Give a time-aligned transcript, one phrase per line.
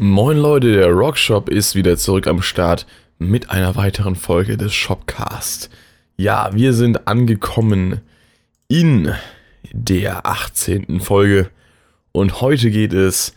[0.00, 2.86] Moin Leute, der Rockshop ist wieder zurück am Start
[3.18, 5.70] mit einer weiteren Folge des Shopcast.
[6.16, 8.00] Ja, wir sind angekommen
[8.68, 9.12] in
[9.72, 11.00] der 18.
[11.00, 11.50] Folge
[12.12, 13.34] und heute geht es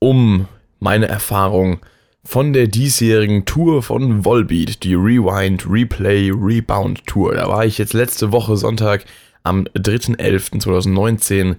[0.00, 0.48] um
[0.80, 1.78] meine Erfahrung
[2.24, 7.36] von der diesjährigen Tour von Volbeat, die Rewind, Replay, Rebound Tour.
[7.36, 9.04] Da war ich jetzt letzte Woche Sonntag
[9.44, 11.54] am 3.11.2019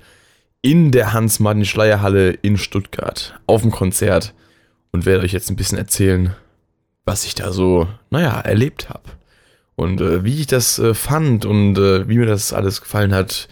[0.61, 4.33] in der Hans-Martin-Schleyer-Halle in Stuttgart auf dem Konzert
[4.91, 6.35] und werde euch jetzt ein bisschen erzählen,
[7.05, 9.09] was ich da so, naja, erlebt habe.
[9.75, 13.47] Und äh, wie ich das äh, fand und äh, wie mir das alles gefallen hat.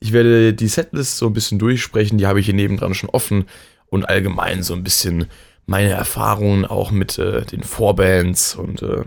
[0.00, 3.44] Ich werde die Setlist so ein bisschen durchsprechen, die habe ich hier nebendran schon offen
[3.86, 5.26] und allgemein so ein bisschen
[5.66, 9.04] meine Erfahrungen auch mit äh, den Vorbands und äh,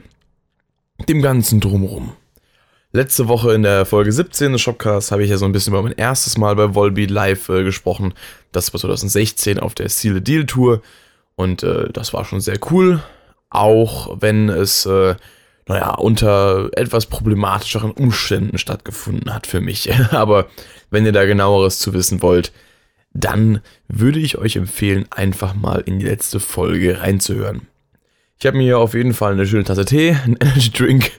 [1.09, 2.13] dem Ganzen drumherum.
[2.93, 5.81] Letzte Woche in der Folge 17 des Shopcast habe ich ja so ein bisschen über
[5.81, 8.13] mein erstes Mal bei Volbeat Live äh, gesprochen.
[8.51, 10.81] Das war 2016 auf der Seal Deal Tour.
[11.35, 13.01] Und äh, das war schon sehr cool.
[13.49, 15.15] Auch wenn es, äh,
[15.67, 19.89] naja, unter etwas problematischeren Umständen stattgefunden hat für mich.
[20.11, 20.47] Aber
[20.89, 22.51] wenn ihr da genaueres zu wissen wollt,
[23.13, 27.67] dann würde ich euch empfehlen, einfach mal in die letzte Folge reinzuhören.
[28.41, 31.11] Ich habe mir hier auf jeden Fall eine schöne Tasse Tee, einen Energy Drink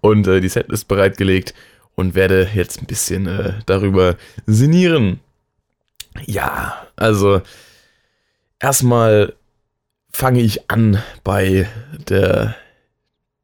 [0.00, 1.52] und äh, die Setlist bereitgelegt
[1.96, 4.14] und werde jetzt ein bisschen äh, darüber
[4.46, 5.18] sinnieren.
[6.24, 7.42] Ja, also
[8.60, 9.34] erstmal
[10.12, 11.66] fange ich an bei
[12.08, 12.54] der,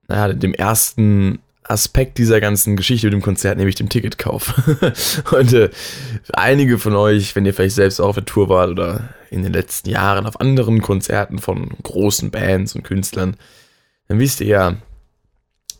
[0.06, 4.54] naja, dem ersten Aspekt dieser ganzen Geschichte mit dem Konzert, nämlich dem Ticketkauf.
[5.32, 5.70] und äh,
[6.32, 9.52] einige von euch, wenn ihr vielleicht selbst auch auf der Tour wart oder in den
[9.52, 13.36] letzten Jahren auf anderen Konzerten von großen Bands und Künstlern,
[14.08, 14.76] dann wisst ihr ja,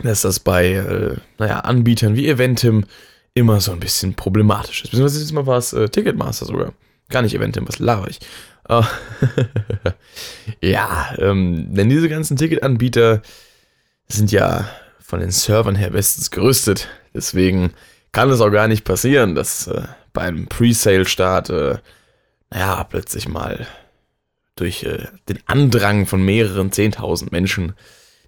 [0.03, 2.87] dass das bei, äh, naja, Anbietern wie Eventim
[3.35, 4.91] immer so ein bisschen problematisch ist.
[4.91, 6.73] Beziehungsweise diesmal war es äh, Ticketmaster sogar.
[7.11, 8.21] Gar nicht Eventim, was laber ich.
[8.67, 8.83] Uh,
[10.63, 13.21] ja, ähm, denn diese ganzen Ticketanbieter
[14.09, 14.67] sind ja
[15.05, 16.89] von den Servern her bestens gerüstet.
[17.13, 17.75] Deswegen
[18.11, 19.83] kann es auch gar nicht passieren, dass äh,
[20.15, 21.79] beim Presale-Start, äh,
[22.51, 23.67] naja, plötzlich mal
[24.57, 27.75] durch äh, den Andrang von mehreren 10.000 Menschen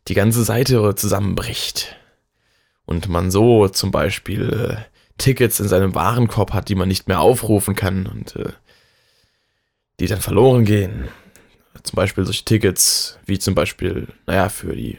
[0.09, 1.97] die ganze Seite zusammenbricht.
[2.85, 4.77] Und man so zum Beispiel äh,
[5.17, 8.53] Tickets in seinem Warenkorb hat, die man nicht mehr aufrufen kann und äh,
[9.99, 11.09] die dann verloren gehen.
[11.83, 14.99] Zum Beispiel solche Tickets wie zum Beispiel, naja, für die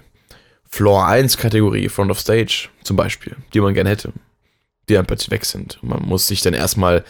[0.67, 4.11] Floor 1 Kategorie, Front of Stage zum Beispiel, die man gerne hätte,
[4.89, 5.79] die dann plötzlich weg sind.
[5.81, 7.03] man muss sich dann erstmal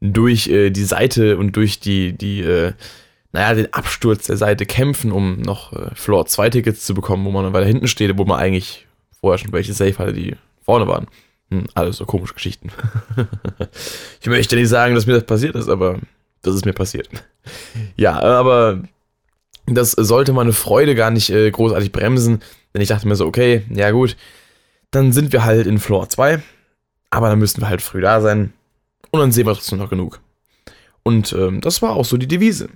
[0.00, 2.72] durch äh, die Seite und durch die, die, äh,
[3.32, 7.30] naja, den Absturz der Seite kämpfen, um noch äh, Floor 2 Tickets zu bekommen, wo
[7.30, 8.86] man dann weiter hinten steht, wo man eigentlich
[9.20, 11.06] vorher schon welche safe hatte, die vorne waren.
[11.50, 12.70] Hm, alles so komische Geschichten.
[14.20, 16.00] ich möchte nicht sagen, dass mir das passiert ist, aber
[16.42, 17.08] das ist mir passiert.
[17.96, 18.82] Ja, aber
[19.66, 22.42] das sollte meine Freude gar nicht äh, großartig bremsen,
[22.74, 24.16] denn ich dachte mir so, okay, ja gut,
[24.90, 26.42] dann sind wir halt in Floor 2,
[27.10, 28.52] aber dann müssen wir halt früh da sein
[29.10, 30.20] und dann sehen wir trotzdem noch genug.
[31.02, 32.68] Und ähm, das war auch so die Devise.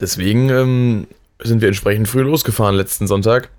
[0.00, 1.06] Deswegen ähm,
[1.42, 3.50] sind wir entsprechend früh losgefahren letzten Sonntag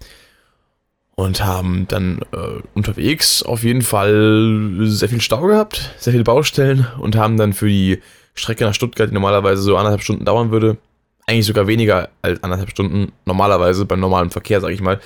[1.16, 6.86] und haben dann äh, unterwegs auf jeden Fall sehr viel Stau gehabt, sehr viele Baustellen
[7.00, 8.02] und haben dann für die
[8.36, 10.78] Strecke nach Stuttgart, die normalerweise so anderthalb Stunden dauern würde,
[11.28, 15.00] eigentlich sogar weniger als anderthalb Stunden normalerweise beim normalen Verkehr, sag ich mal.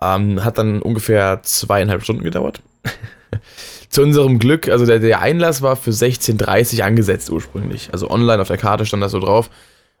[0.00, 2.62] Ähm, hat dann ungefähr zweieinhalb Stunden gedauert.
[3.90, 7.88] Zu unserem Glück, also der, der Einlass war für 16.30 angesetzt ursprünglich.
[7.92, 9.50] Also online auf der Karte stand das so drauf.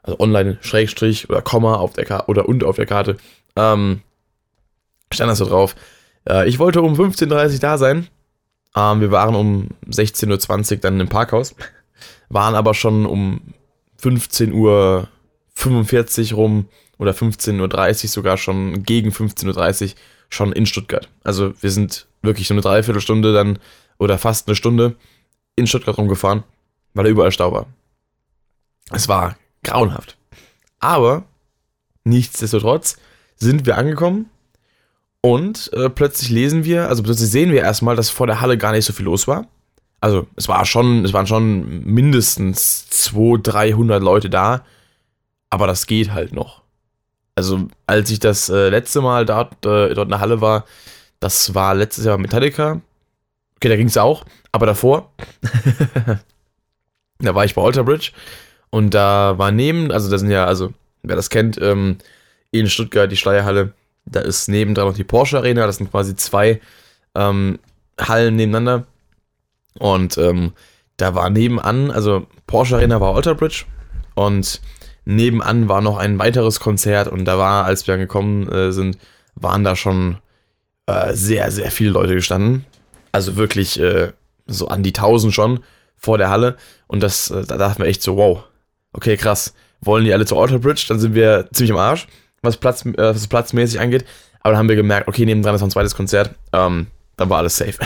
[0.02, 3.16] Also online Schrägstrich oder Komma auf der Karte oder und auf der Karte.
[3.56, 4.02] Ähm,
[5.12, 5.74] stand das so drauf.
[6.28, 8.06] Äh, ich wollte um 15.30 Uhr da sein.
[8.76, 11.56] Ähm, wir waren um 16.20 Uhr dann im Parkhaus.
[12.28, 13.40] Waren aber schon um
[13.96, 15.08] 15 Uhr
[15.58, 16.66] 45 rum
[16.98, 19.90] oder 15.30 Uhr sogar schon gegen 15.30 Uhr
[20.30, 21.08] schon in Stuttgart.
[21.24, 23.58] Also wir sind wirklich so eine Dreiviertelstunde dann
[23.98, 24.94] oder fast eine Stunde
[25.56, 26.44] in Stuttgart rumgefahren,
[26.94, 27.66] weil da überall Stau war.
[28.92, 30.16] Es war grauenhaft.
[30.78, 31.24] Aber
[32.04, 32.96] nichtsdestotrotz
[33.34, 34.30] sind wir angekommen
[35.22, 38.70] und äh, plötzlich lesen wir, also plötzlich sehen wir erstmal, dass vor der Halle gar
[38.70, 39.48] nicht so viel los war.
[40.00, 44.64] Also es war schon, es waren schon mindestens 200, 300 Leute da
[45.50, 46.62] aber das geht halt noch.
[47.34, 50.64] Also, als ich das äh, letzte Mal dort, äh, dort in der Halle war,
[51.20, 52.80] das war letztes Jahr Metallica.
[53.56, 55.12] Okay, da ging es auch, aber davor,
[57.18, 58.12] da war ich bei Alter Bridge
[58.70, 60.72] und da war neben, also da sind ja, also
[61.02, 61.98] wer das kennt, ähm,
[62.52, 63.72] in Stuttgart die Schleierhalle,
[64.04, 66.60] da ist nebendran noch die Porsche Arena, das sind quasi zwei
[67.14, 67.58] ähm,
[68.00, 68.86] Hallen nebeneinander
[69.78, 70.52] und ähm,
[70.96, 73.64] da war nebenan, also Porsche Arena war Alter Bridge
[74.14, 74.60] und
[75.08, 78.98] nebenan war noch ein weiteres Konzert und da war, als wir angekommen äh, sind,
[79.34, 80.18] waren da schon
[80.86, 82.66] äh, sehr, sehr viele Leute gestanden.
[83.10, 84.12] Also wirklich äh,
[84.46, 85.60] so an die 1000 schon
[85.96, 86.56] vor der Halle.
[86.88, 88.44] Und das, äh, da dachten wir echt so, wow,
[88.92, 89.54] okay, krass.
[89.80, 90.84] Wollen die alle zur Alter Bridge?
[90.88, 92.06] Dann sind wir ziemlich am Arsch,
[92.42, 94.04] was, Platz, äh, was platzmäßig angeht.
[94.40, 96.34] Aber dann haben wir gemerkt, okay, nebendran ist noch ein zweites Konzert.
[96.52, 97.78] Ähm, dann war alles safe.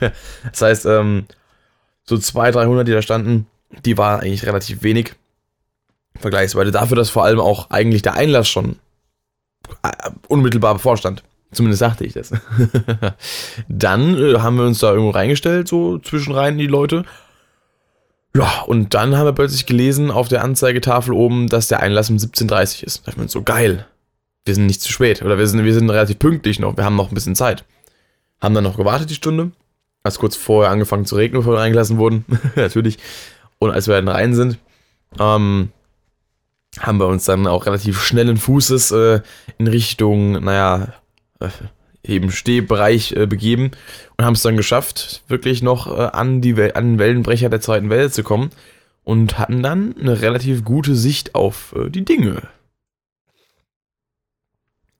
[0.50, 1.26] das heißt, ähm,
[2.02, 3.46] so 200, 300, die da standen,
[3.84, 5.14] die waren eigentlich relativ wenig.
[6.18, 8.76] Vergleichsweise dafür, dass vor allem auch eigentlich der Einlass schon
[9.82, 11.22] äh, unmittelbar bevorstand.
[11.52, 12.32] Zumindest sagte ich das.
[13.68, 17.04] dann äh, haben wir uns da irgendwo reingestellt, so zwischenrein die Leute.
[18.36, 22.16] Ja, und dann haben wir plötzlich gelesen auf der Anzeigetafel oben, dass der Einlass um
[22.16, 22.48] 17.30
[22.82, 22.98] Uhr ist.
[22.98, 23.86] Da dachten wir uns so, geil.
[24.44, 25.22] Wir sind nicht zu spät.
[25.22, 26.76] Oder wir sind, wir sind relativ pünktlich noch.
[26.76, 27.64] Wir haben noch ein bisschen Zeit.
[28.42, 29.52] Haben dann noch gewartet, die Stunde.
[30.02, 32.24] Als kurz vorher angefangen zu regnen, bevor wir reingelassen wurden.
[32.56, 32.98] Natürlich.
[33.58, 34.58] Und als wir dann rein sind,
[35.20, 35.70] ähm,
[36.80, 39.20] haben wir uns dann auch relativ schnellen Fußes äh,
[39.58, 40.94] in Richtung, naja,
[41.40, 41.48] äh,
[42.02, 43.70] eben Stehbereich äh, begeben
[44.16, 47.60] und haben es dann geschafft, wirklich noch äh, an, die Wel an den Wellenbrecher der
[47.60, 48.50] zweiten Welle zu kommen
[49.04, 52.42] und hatten dann eine relativ gute Sicht auf äh, die Dinge.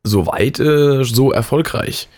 [0.03, 2.09] Soweit äh, so erfolgreich.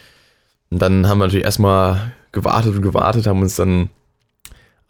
[0.71, 3.91] Und dann haben wir natürlich erstmal gewartet und gewartet, haben uns dann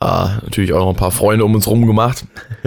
[0.00, 2.26] äh, natürlich auch noch ein paar Freunde um uns rum gemacht.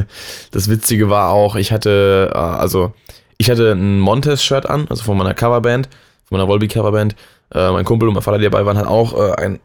[0.51, 2.93] Das Witzige war auch, ich hatte, äh, also
[3.37, 5.89] ich hatte ein Montes-Shirt an, also von meiner Coverband,
[6.25, 7.15] von meiner Volby-Coverband.
[7.53, 9.59] Äh, mein Kumpel und mein Vater, die dabei waren, hat auch äh, ein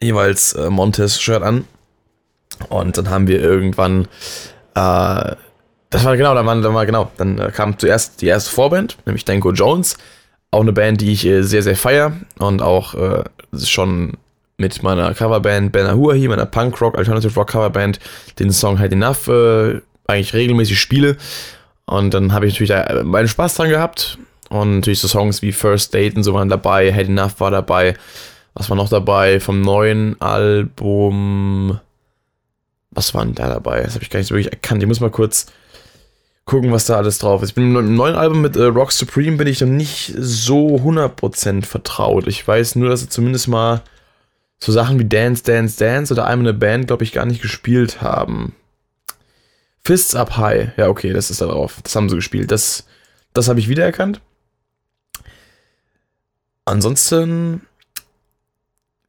[0.00, 1.64] jeweils äh, Montes-Shirt an.
[2.68, 4.08] Und dann haben wir irgendwann,
[4.72, 9.26] das war genau, dann war, dann war genau, dann kam zuerst die erste Vorband, nämlich
[9.26, 9.98] Danko Jones.
[10.50, 12.94] Auch eine Band, die ich sehr, sehr feier und auch
[13.62, 14.16] schon
[14.58, 17.98] mit meiner Coverband Ben Ahuahi, meiner Punk-Rock, Alternative Rock Coverband,
[18.38, 21.16] den Song Had Enough äh, eigentlich regelmäßig spiele.
[21.84, 24.18] Und dann habe ich natürlich da meinen Spaß dran gehabt.
[24.48, 27.94] Und natürlich so Songs wie First Date und so waren dabei, Had Enough war dabei.
[28.54, 29.40] Was war noch dabei?
[29.40, 31.78] Vom neuen Album.
[32.90, 33.82] Was war denn da dabei?
[33.82, 34.82] Das habe ich gar nicht so wirklich erkannt.
[34.82, 35.46] Ich muss mal kurz
[36.46, 37.50] gucken, was da alles drauf ist.
[37.50, 41.66] Ich bin im neuen Album mit äh, Rock Supreme bin ich noch nicht so 100%
[41.66, 42.26] vertraut.
[42.28, 43.82] Ich weiß nur, dass sie zumindest mal
[44.58, 48.00] so Sachen wie Dance, Dance, Dance oder einmal eine Band, glaube ich, gar nicht gespielt
[48.00, 48.54] haben.
[49.84, 50.76] Fists Up High.
[50.76, 51.78] Ja, okay, das ist da drauf.
[51.82, 52.50] Das haben sie gespielt.
[52.50, 52.86] Das,
[53.32, 54.20] das habe ich wiedererkannt.
[56.64, 57.62] Ansonsten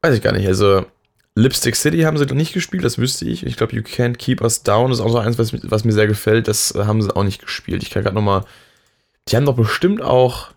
[0.01, 0.47] weiß ich gar nicht.
[0.47, 0.85] Also
[1.33, 3.45] Lipstick City haben sie nicht gespielt, das wüsste ich.
[3.45, 6.07] Ich glaube, You Can't Keep Us Down ist auch so eins, was, was mir sehr
[6.07, 6.47] gefällt.
[6.47, 7.83] Das haben sie auch nicht gespielt.
[7.83, 8.44] Ich kann gerade nochmal.
[9.27, 10.51] Die haben doch bestimmt auch.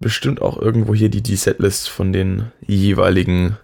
[0.00, 3.56] Bestimmt auch irgendwo hier die, die Setlist von den jeweiligen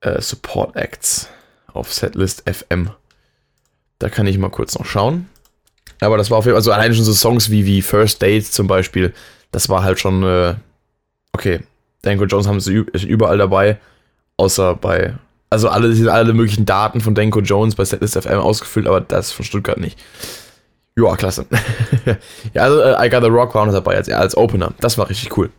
[0.00, 1.28] äh, Support Acts
[1.72, 2.90] auf Setlist FM.
[3.98, 5.28] Da kann ich mal kurz noch schauen.
[6.00, 8.52] Aber das war auf jeden Fall, also alleine schon so Songs wie, wie First Dates
[8.52, 9.14] zum Beispiel,
[9.50, 10.54] das war halt schon, äh,
[11.32, 11.60] okay,
[12.02, 13.78] Danko Jones haben sie überall dabei,
[14.36, 15.14] außer bei,
[15.48, 19.44] also alle, alle möglichen Daten von Danko Jones bei Setlist FM ausgefüllt, aber das von
[19.44, 19.98] Stuttgart nicht.
[20.98, 21.44] Joa, klasse.
[22.54, 24.72] ja, also äh, I Got The Rock war noch dabei als, als Opener.
[24.80, 25.50] Das war richtig cool.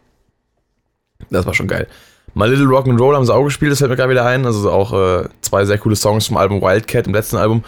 [1.29, 1.87] Das war schon geil.
[2.33, 4.45] My Little Rock and Roll haben sie auch gespielt, das fällt mir gerade wieder ein.
[4.45, 7.63] Also auch äh, zwei sehr coole Songs vom Album Wildcat, im letzten Album.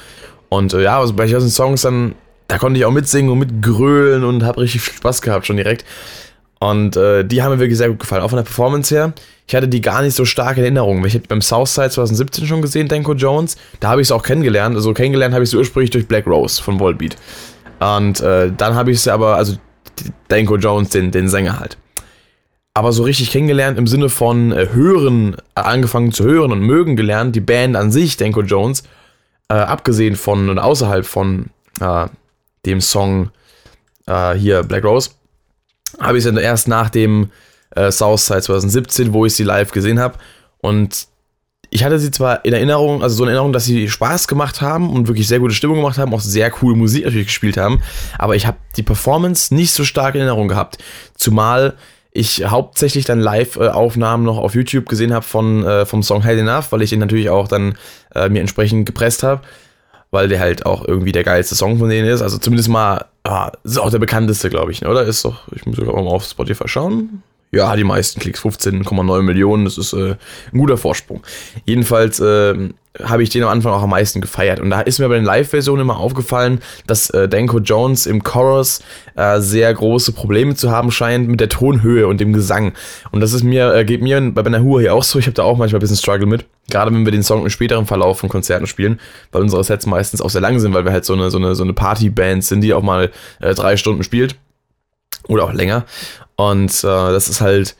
[0.50, 2.16] Und äh, ja, also bei diesen Songs dann,
[2.48, 5.86] da konnte ich auch mitsingen und mitgrölen und habe richtig viel Spaß gehabt schon direkt.
[6.60, 9.14] Und äh, die haben mir wirklich sehr gut gefallen, auch von der Performance her.
[9.48, 11.04] Ich hatte die gar nicht so stark in Erinnerung.
[11.06, 13.58] Ich habe beim Southside 2017 schon gesehen, Danko Jones.
[13.80, 14.76] Da habe ich es auch kennengelernt.
[14.76, 17.16] Also kennengelernt habe ich es ursprünglich durch Black Rose von Volbeat.
[17.80, 19.56] Und äh, dann habe ich es aber, also
[20.28, 21.78] Danko Jones, den, den Sänger halt.
[22.74, 26.96] Aber so richtig kennengelernt im Sinne von äh, hören, äh, angefangen zu hören und mögen
[26.96, 28.84] gelernt, die Band an sich, Danko Jones,
[29.50, 31.50] äh, abgesehen von und außerhalb von
[31.82, 32.08] äh,
[32.66, 33.32] dem Song
[34.06, 35.12] äh, hier Black Rose,
[36.00, 37.32] habe ich dann erst nach dem
[37.76, 40.18] Southside 2017, wo ich sie live gesehen habe.
[40.58, 41.08] Und
[41.70, 44.90] ich hatte sie zwar in Erinnerung, also so in Erinnerung, dass sie Spaß gemacht haben
[44.90, 47.82] und wirklich sehr gute Stimmung gemacht haben, auch sehr coole Musik natürlich gespielt haben,
[48.18, 50.78] aber ich habe die Performance nicht so stark in Erinnerung gehabt.
[51.16, 51.76] Zumal
[52.12, 56.72] ich hauptsächlich dann Live-Aufnahmen noch auf YouTube gesehen habe von äh, vom Song Hell Enough,
[56.72, 57.78] weil ich ihn natürlich auch dann
[58.16, 59.42] äh, mir entsprechend gepresst habe,
[60.10, 62.22] weil der halt auch irgendwie der geilste Song von denen ist.
[62.22, 65.04] Also zumindest mal, ah, ist auch der bekannteste, glaube ich, oder?
[65.04, 67.22] Ist doch, ich muss sogar mal auf Spotify schauen.
[67.52, 70.16] Ja, die meisten Klicks, 15,9 Millionen, das ist äh,
[70.52, 71.24] ein guter Vorsprung.
[71.66, 72.70] Jedenfalls äh,
[73.04, 74.60] habe ich den am Anfang auch am meisten gefeiert.
[74.60, 78.82] Und da ist mir bei den Live-Versionen immer aufgefallen, dass äh, Danko Jones im Chorus
[79.16, 82.74] äh, sehr große Probleme zu haben scheint mit der Tonhöhe und dem Gesang.
[83.12, 85.18] Und das ist mir, äh, geht mir bei Benahur hier auch so.
[85.20, 86.46] Ich habe da auch manchmal ein bisschen Struggle mit.
[86.70, 89.00] Gerade wenn wir den Song im späteren Verlauf von Konzerten spielen,
[89.32, 91.56] weil unsere Sets meistens auch sehr lang sind, weil wir halt so eine, so eine,
[91.56, 94.36] so eine Partyband sind, die auch mal äh, drei Stunden spielt.
[95.28, 95.86] Oder auch länger.
[96.40, 97.76] Und äh, das ist halt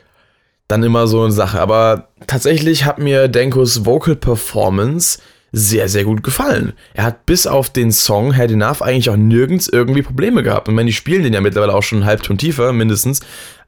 [0.68, 1.62] dann immer so eine Sache.
[1.62, 5.20] Aber tatsächlich hat mir Denkos Vocal Performance
[5.54, 6.74] sehr, sehr gut gefallen.
[6.94, 10.68] Er hat bis auf den Song Had Enough eigentlich auch nirgends irgendwie Probleme gehabt.
[10.68, 13.22] Und wenn die spielen den ja mittlerweile auch schon einen Halbton tiefer, mindestens,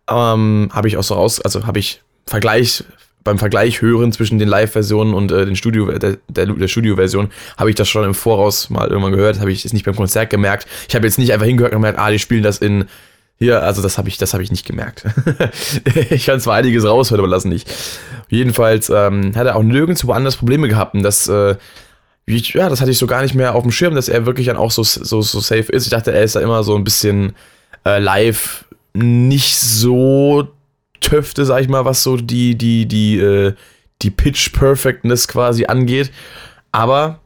[0.10, 2.83] ähm, habe ich auch so raus, also habe ich Vergleich,
[3.24, 7.69] beim Vergleich hören zwischen den Live-Versionen und äh, den Studio, der, der, der Studio-Version, habe
[7.69, 10.67] ich das schon im Voraus mal irgendwann gehört, habe ich es nicht beim Konzert gemerkt.
[10.89, 12.86] Ich habe jetzt nicht einfach hingehört und gemerkt, ah, die spielen das in
[13.41, 15.03] hier, also das habe ich, das habe ich nicht gemerkt.
[16.12, 17.67] ich kann zwar einiges raushören, aber lassen nicht.
[18.29, 21.55] Jedenfalls ähm, hat er auch nirgends woanders Probleme gehabt und das, äh,
[22.27, 24.57] ja, das hatte ich so gar nicht mehr auf dem Schirm, dass er wirklich dann
[24.57, 25.86] auch so, so, so safe ist.
[25.86, 27.33] Ich dachte, er ist da immer so ein bisschen
[27.83, 30.50] äh, live nicht so
[31.00, 33.53] töfte, sag ich mal, was so die, die, die, äh,
[34.03, 36.12] die Pitch Perfectness quasi angeht.
[36.71, 37.21] Aber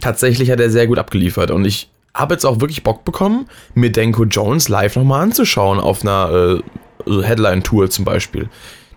[0.00, 3.92] tatsächlich hat er sehr gut abgeliefert und ich habe jetzt auch wirklich Bock bekommen, mir
[3.92, 6.60] Denko Jones live nochmal anzuschauen auf einer
[7.06, 8.48] äh, Headline-Tour zum Beispiel.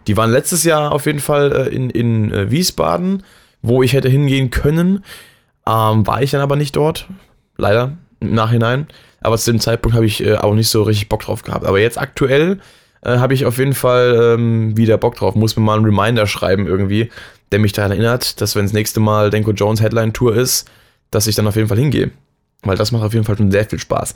[0.08, 3.24] Die waren letztes Jahr auf jeden Fall äh, in, in äh, Wiesbaden,
[3.62, 5.04] wo ich hätte hingehen können.
[5.68, 7.08] Ähm, war ich dann aber nicht dort.
[7.58, 8.88] Leider im Nachhinein.
[9.22, 11.66] Aber zu dem Zeitpunkt habe ich äh, auch nicht so richtig Bock drauf gehabt.
[11.66, 12.60] Aber jetzt aktuell
[13.04, 15.36] äh, habe ich auf jeden Fall ähm, wieder Bock drauf.
[15.36, 17.10] Muss mir mal einen Reminder schreiben irgendwie,
[17.52, 20.70] der mich daran erinnert, dass wenn das nächste Mal Denko Jones Headline Tour ist,
[21.12, 22.10] dass ich dann auf jeden Fall hingehe.
[22.64, 24.16] Weil das macht auf jeden Fall schon sehr viel Spaß.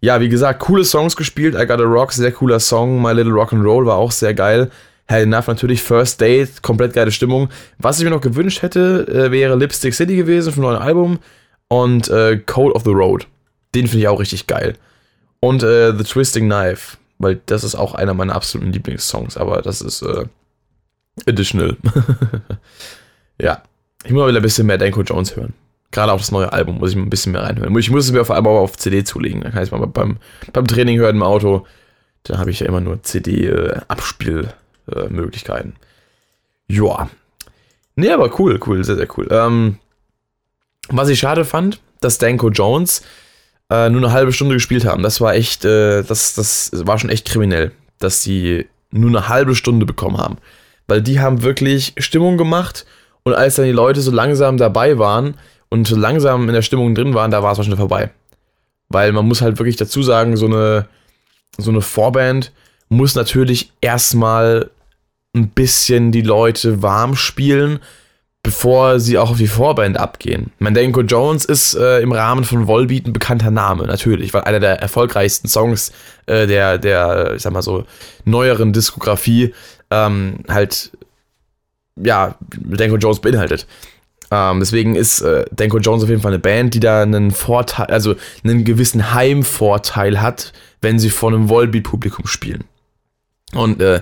[0.00, 1.54] Ja, wie gesagt, coole Songs gespielt.
[1.54, 3.02] I Got a Rock, sehr cooler Song.
[3.02, 4.70] My Little Rock and Roll war auch sehr geil.
[5.06, 7.48] Hell Enough natürlich, First Date, komplett geile Stimmung.
[7.78, 11.18] Was ich mir noch gewünscht hätte, äh, wäre Lipstick City gewesen vom neuen Album
[11.68, 13.26] und äh, Code of the Road.
[13.74, 14.76] Den finde ich auch richtig geil.
[15.40, 19.82] Und äh, The Twisting Knife, weil das ist auch einer meiner absoluten Lieblingssongs, aber das
[19.82, 20.26] ist äh,
[21.26, 21.76] additional.
[23.40, 23.62] ja,
[24.04, 25.54] ich muss mal wieder ein bisschen mehr Danko Jones hören.
[25.92, 27.76] Gerade auch das neue Album muss ich ein bisschen mehr reinhören.
[27.76, 29.40] Ich muss es mir allem auch auf CD zulegen.
[29.40, 30.18] Dann kann ich es mal beim,
[30.52, 31.66] beim Training hören im Auto.
[32.22, 35.72] Da habe ich ja immer nur CD-Abspielmöglichkeiten.
[35.72, 37.10] Äh, Joa.
[37.96, 39.26] Nee, aber cool, cool, sehr, sehr cool.
[39.30, 39.78] Ähm,
[40.88, 43.02] was ich schade fand, dass Danko Jones
[43.68, 45.02] äh, nur eine halbe Stunde gespielt haben.
[45.02, 49.54] Das war echt, äh, das, das war schon echt kriminell, dass die nur eine halbe
[49.54, 50.38] Stunde bekommen haben.
[50.86, 52.84] Weil die haben wirklich Stimmung gemacht
[53.22, 55.34] und als dann die Leute so langsam dabei waren
[55.70, 58.10] und langsam in der Stimmung drin waren, da war es schon vorbei.
[58.88, 60.86] Weil man muss halt wirklich dazu sagen, so eine,
[61.56, 62.52] so eine Vorband
[62.88, 64.70] muss natürlich erstmal
[65.34, 67.78] ein bisschen die Leute warm spielen,
[68.42, 70.50] bevor sie auch auf die Vorband abgehen.
[70.58, 74.80] Mandenko Jones ist äh, im Rahmen von Volbeat ein bekannter Name, natürlich, weil einer der
[74.80, 75.92] erfolgreichsten Songs
[76.26, 77.84] äh, der, der, ich sag mal so,
[78.24, 79.54] neueren Diskografie
[79.90, 80.90] ähm, halt,
[81.96, 82.34] ja,
[82.64, 83.66] Mandenko Jones beinhaltet.
[84.30, 87.86] Ähm, deswegen ist äh, Danko Jones auf jeden Fall eine Band, die da einen Vorteil,
[87.86, 92.64] also einen gewissen Heimvorteil hat, wenn sie vor einem Volbeat-Publikum spielen.
[93.52, 94.00] Und äh,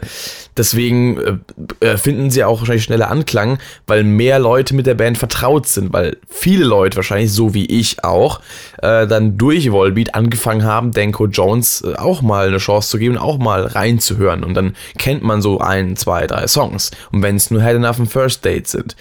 [0.59, 1.41] deswegen
[1.81, 5.67] äh, äh, finden sie auch wahrscheinlich schneller Anklang, weil mehr Leute mit der Band vertraut
[5.67, 8.41] sind, weil viele Leute wahrscheinlich, so wie ich auch,
[8.83, 13.17] äh, dann durch Volbeat angefangen haben, Danko Jones äh, auch mal eine Chance zu geben,
[13.17, 14.45] auch mal reinzuhören.
[14.45, 16.91] Und dann kennt man so ein, zwei, drei Songs.
[17.11, 18.97] Und wenn es nur Head Enough and First Date sind.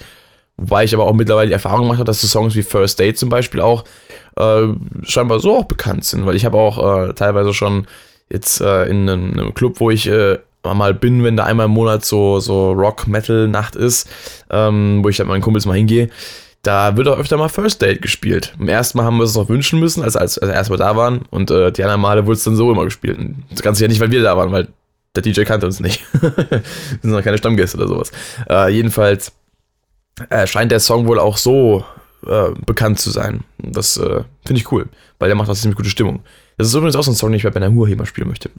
[0.58, 3.16] Wobei ich aber auch mittlerweile die Erfahrung gemacht habe, dass so Songs wie First Date
[3.16, 3.84] zum Beispiel auch
[4.36, 4.66] äh,
[5.04, 7.86] scheinbar so auch bekannt sind, weil ich habe auch äh, teilweise schon
[8.28, 12.04] jetzt äh, in einem, Club, wo ich äh, mal bin, wenn da einmal im Monat
[12.04, 14.10] so, so Rock-Metal-Nacht ist,
[14.50, 16.10] ähm, wo ich dann mit meinen Kumpels mal hingehe,
[16.62, 18.54] da wird auch öfter mal First Date gespielt.
[18.58, 21.22] Im ersten Mal haben wir es noch wünschen müssen, als, als, als erstmal da waren
[21.30, 23.16] und äh, die anderen Male wurde es dann so immer gespielt.
[23.16, 24.68] Und das Ganze ja nicht, weil wir da waren, weil
[25.14, 26.02] der DJ kannte uns nicht.
[26.20, 26.62] wir
[27.00, 28.12] sind noch keine Stammgäste oder sowas.
[28.50, 29.32] Äh, jedenfalls
[30.30, 31.84] äh, scheint der Song wohl auch so
[32.26, 33.44] äh, bekannt zu sein.
[33.58, 36.20] Das äh, finde ich cool, weil der macht auch ziemlich gute Stimmung.
[36.56, 38.28] Das ist übrigens auch so ein Song, den ich bei Ben Hur hier mal spielen
[38.28, 38.50] möchte.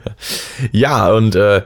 [0.72, 1.62] ja, und äh,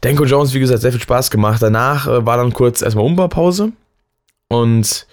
[0.00, 1.62] Danko Jones, wie gesagt, sehr viel Spaß gemacht.
[1.62, 3.72] Danach äh, war dann kurz erstmal Umbaupause
[4.48, 5.06] und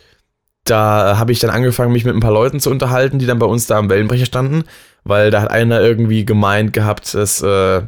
[0.64, 3.46] da habe ich dann angefangen, mich mit ein paar Leuten zu unterhalten, die dann bei
[3.46, 4.64] uns da am Wellenbrecher standen,
[5.04, 7.84] weil da hat einer irgendwie gemeint gehabt, dass, äh,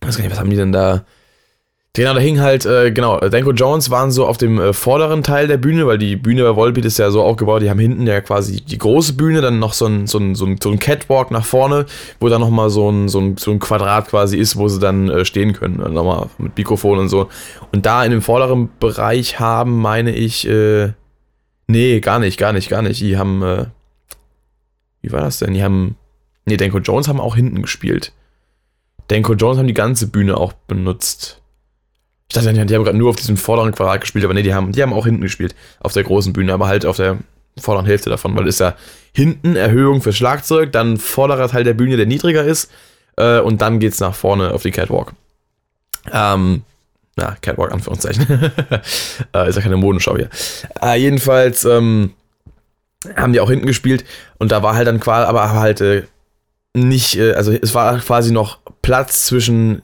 [0.00, 1.04] was haben die denn da?
[1.96, 5.46] Genau, da hing halt, äh, genau, Danko Jones waren so auf dem äh, vorderen Teil
[5.46, 8.20] der Bühne, weil die Bühne bei Volbeat ist ja so aufgebaut, die haben hinten ja
[8.20, 11.30] quasi die große Bühne, dann noch so ein, so ein, so ein, so ein Catwalk
[11.30, 11.86] nach vorne,
[12.18, 15.08] wo dann nochmal so ein, so, ein, so ein Quadrat quasi ist, wo sie dann
[15.08, 17.28] äh, stehen können, nochmal mit Mikrofon und so.
[17.70, 20.94] Und da in dem vorderen Bereich haben, meine ich, äh,
[21.68, 23.66] nee, gar nicht, gar nicht, gar nicht, die haben, äh,
[25.00, 25.54] wie war das denn?
[25.54, 25.94] Die haben,
[26.44, 28.12] nee, Danko Jones haben auch hinten gespielt.
[29.06, 31.40] Danko Jones haben die ganze Bühne auch benutzt.
[32.36, 34.72] Ich dachte, die haben gerade nur auf diesem vorderen Quadrat gespielt, aber nee, die haben,
[34.72, 35.54] die haben auch hinten gespielt.
[35.78, 37.18] Auf der großen Bühne, aber halt auf der
[37.56, 38.74] vorderen Hälfte davon, weil es ja
[39.12, 42.72] hinten Erhöhung für Schlagzeug, dann vorderer Teil der Bühne, der niedriger ist,
[43.16, 45.12] äh, und dann geht's nach vorne auf die Catwalk.
[46.12, 46.62] Ähm,
[47.14, 48.26] na, Catwalk, Anführungszeichen.
[49.32, 50.28] äh, ist ja keine Modenschau hier.
[50.82, 52.14] Äh, jedenfalls, ähm,
[53.14, 54.04] haben die auch hinten gespielt
[54.38, 56.02] und da war halt dann quasi, aber halt äh,
[56.74, 59.82] nicht, äh, also es war quasi noch Platz zwischen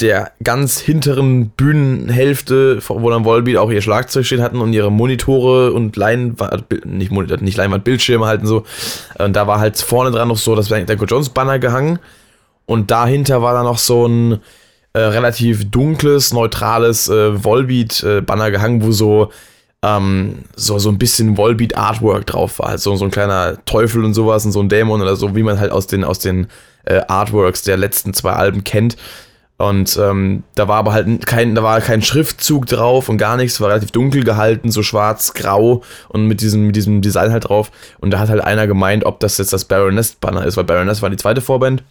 [0.00, 5.72] der ganz hinteren Bühnenhälfte, wo dann Volbeat auch ihr Schlagzeug stehen hatten und ihre Monitore
[5.72, 8.64] und Leinwand, nicht, Monitor, nicht Leinwand, Bildschirme halten so.
[9.18, 11.98] Und da war halt vorne dran noch so das Danko Jones Banner gehangen
[12.66, 14.38] und dahinter war dann noch so ein
[14.92, 19.30] äh, relativ dunkles, neutrales äh, Volbeat äh, Banner gehangen, wo so
[19.82, 22.68] ähm, so, so ein bisschen Volbeat Artwork drauf war.
[22.68, 25.58] Also so ein kleiner Teufel und sowas und so ein Dämon oder so, wie man
[25.58, 26.48] halt aus den, aus den
[26.84, 28.96] äh, Artworks der letzten zwei Alben kennt.
[29.60, 33.60] Und ähm, da war aber halt kein, da war kein Schriftzug drauf und gar nichts,
[33.60, 37.70] war relativ dunkel gehalten, so schwarz-grau und mit diesem, mit diesem Design halt drauf.
[37.98, 41.10] Und da hat halt einer gemeint, ob das jetzt das Baroness-Banner ist, weil Baroness war
[41.10, 41.84] die zweite Vorband.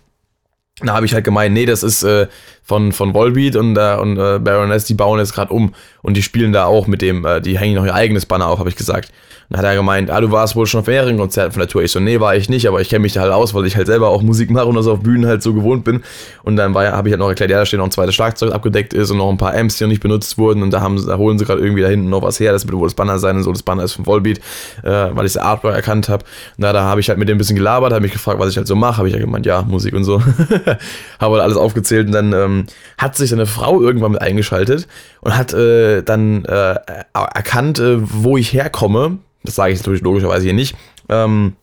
[0.82, 2.28] Da habe ich halt gemeint, nee, das ist äh,
[2.64, 6.22] von, von Volbeat und, äh, und äh, Baroness, die bauen jetzt gerade um und die
[6.22, 8.76] spielen da auch mit dem, äh, die hängen noch ihr eigenes Banner auf, habe ich
[8.76, 9.12] gesagt.
[9.50, 11.82] Dann hat er gemeint, ah, du warst wohl schon auf mehreren Konzerten von der Tour.
[11.82, 13.76] Ich so, nee, war ich nicht, aber ich kenne mich da halt aus, weil ich
[13.76, 16.04] halt selber auch Musik mache und das auf Bühnen halt so gewohnt bin.
[16.44, 18.94] Und dann habe ich halt noch erklärt, ja, da steht noch ein zweites Schlagzeug abgedeckt
[18.94, 20.62] ist und noch ein paar Amps, die noch nicht benutzt wurden.
[20.62, 22.52] Und da, haben, da holen sie gerade irgendwie da hinten noch was her.
[22.52, 23.52] Das wird wohl das Banner sein und so.
[23.52, 24.38] Das Banner ist von Volbeat,
[24.84, 26.24] äh, weil ich das Artwork erkannt habe.
[26.58, 28.58] Na, da habe ich halt mit dem ein bisschen gelabert, habe mich gefragt, was ich
[28.58, 28.98] halt so mache.
[28.98, 30.22] Habe ich ja gemeint, ja, Musik und so.
[31.20, 32.66] habe alles aufgezählt und dann ähm,
[32.98, 34.88] hat sich eine Frau irgendwann mit eingeschaltet
[35.22, 36.76] und hat äh, dann äh,
[37.14, 40.76] erkannt, äh, wo ich herkomme das sage ich natürlich logischerweise hier nicht.
[41.08, 41.56] Ähm,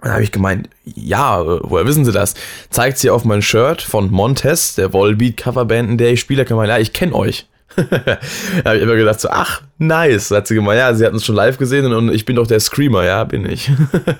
[0.00, 2.34] dann habe ich gemeint, ja, woher wissen Sie das?
[2.70, 6.44] Zeigt sie auf mein Shirt von Montes, der Volbeat Coverband, in der ich spiele.
[6.44, 7.48] Kann man, ja, ich kenne euch.
[7.76, 8.18] da
[8.64, 10.28] habe ich immer gedacht, so, ach, nice.
[10.28, 12.46] Da hat sie gemeint, ja, sie hatten es schon live gesehen und ich bin doch
[12.46, 13.70] der Screamer, ja, bin ich.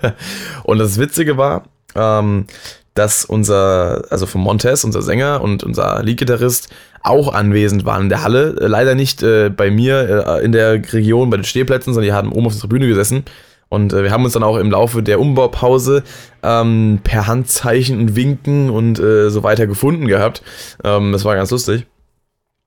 [0.65, 2.47] und das Witzige war, ähm,
[2.95, 6.68] dass unser, also von Montes, unser Sänger und unser Lead-Gitarrist
[7.03, 8.57] auch anwesend waren in der Halle.
[8.61, 12.16] Äh, leider nicht äh, bei mir äh, in der Region bei den Stehplätzen, sondern die
[12.16, 13.25] haben oben auf der Tribüne gesessen.
[13.68, 16.05] Und äh, wir haben uns dann auch im Laufe der Umbaupause
[16.42, 20.42] ähm, per Handzeichen und Winken und äh, so weiter gefunden gehabt.
[20.85, 21.87] Ähm, das war ganz lustig.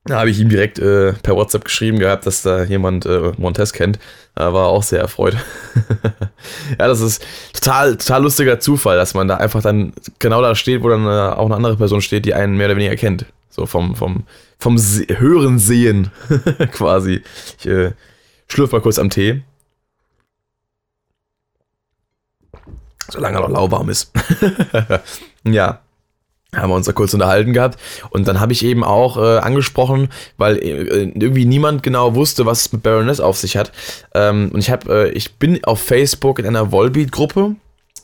[0.07, 3.73] Da habe ich ihm direkt äh, per WhatsApp geschrieben gehabt, dass da jemand äh, Montes
[3.73, 3.99] kennt.
[4.35, 5.35] Da war auch sehr erfreut.
[6.79, 10.81] ja, das ist total, total lustiger Zufall, dass man da einfach dann genau da steht,
[10.81, 13.25] wo dann äh, auch eine andere Person steht, die einen mehr oder weniger kennt.
[13.49, 14.23] So vom, vom,
[14.57, 16.09] vom Se Hören sehen
[16.71, 17.21] quasi.
[17.59, 17.91] Ich äh,
[18.47, 19.43] schlürfe mal kurz am Tee.
[23.09, 24.11] Solange er noch lauwarm ist.
[25.43, 25.81] ja
[26.55, 27.77] haben wir uns da kurz unterhalten gehabt
[28.09, 32.61] und dann habe ich eben auch äh, angesprochen, weil äh, irgendwie niemand genau wusste, was
[32.61, 33.71] es mit Baroness auf sich hat.
[34.13, 37.55] Ähm, und ich habe, äh, ich bin auf Facebook in einer Volbeat-Gruppe,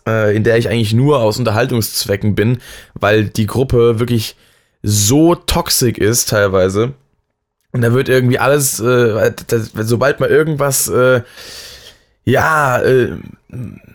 [0.07, 2.57] äh, in der ich eigentlich nur aus Unterhaltungszwecken bin,
[2.95, 4.35] weil die Gruppe wirklich
[4.81, 6.93] so toxisch ist teilweise.
[7.71, 9.33] Und da wird irgendwie alles, äh,
[9.79, 11.21] sobald mal irgendwas äh,
[12.25, 13.17] ja, äh,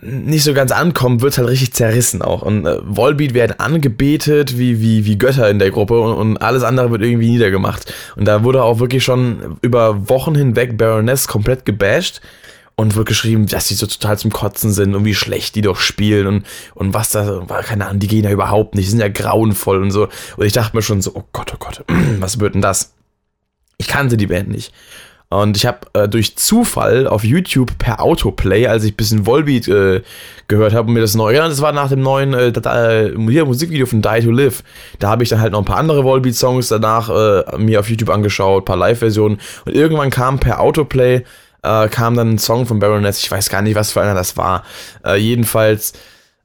[0.01, 2.43] nicht so ganz ankommt, wird halt richtig zerrissen auch.
[2.43, 6.63] Und äh, Volbeat werden angebetet wie, wie, wie Götter in der Gruppe und, und, alles
[6.63, 7.93] andere wird irgendwie niedergemacht.
[8.17, 12.21] Und da wurde auch wirklich schon über Wochen hinweg Baroness komplett gebasht
[12.77, 15.81] und wird geschrieben, dass die so total zum Kotzen sind und wie schlecht die doch
[15.81, 19.09] spielen und, und was da, keine Ahnung, die gehen ja überhaupt nicht, die sind ja
[19.09, 20.09] grauenvoll und so.
[20.37, 21.85] Und ich dachte mir schon so, oh Gott, oh Gott,
[22.21, 22.93] was wird denn das?
[23.79, 24.73] Ich kannte die Band nicht.
[25.31, 29.69] Und ich habe äh, durch Zufall auf YouTube per Autoplay, als ich ein bisschen Volbeat
[29.69, 30.03] äh,
[30.47, 33.85] gehört habe und mir das neue, ja, das war nach dem neuen äh, äh, Musikvideo
[33.85, 34.63] von Die to Live.
[34.99, 38.09] Da habe ich dann halt noch ein paar andere Volbeat-Songs danach äh, mir auf YouTube
[38.09, 39.39] angeschaut, ein paar Live-Versionen.
[39.67, 41.25] Und irgendwann kam per Autoplay,
[41.63, 44.39] äh, kam dann ein Song von Baroness, ich weiß gar nicht, was für einer das
[44.39, 44.65] war.
[45.05, 45.93] Äh, jedenfalls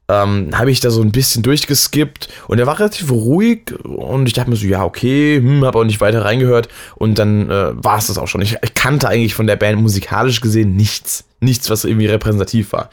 [0.08, 4.34] ähm, habe ich da so ein bisschen durchgeskippt und er war relativ ruhig und ich
[4.34, 7.98] dachte mir so, ja, okay, hm, habe auch nicht weiter reingehört und dann äh, war
[7.98, 8.42] es das auch schon.
[8.42, 11.24] Ich, ich, kannte eigentlich von der Band musikalisch gesehen nichts.
[11.40, 12.90] Nichts, was irgendwie repräsentativ war.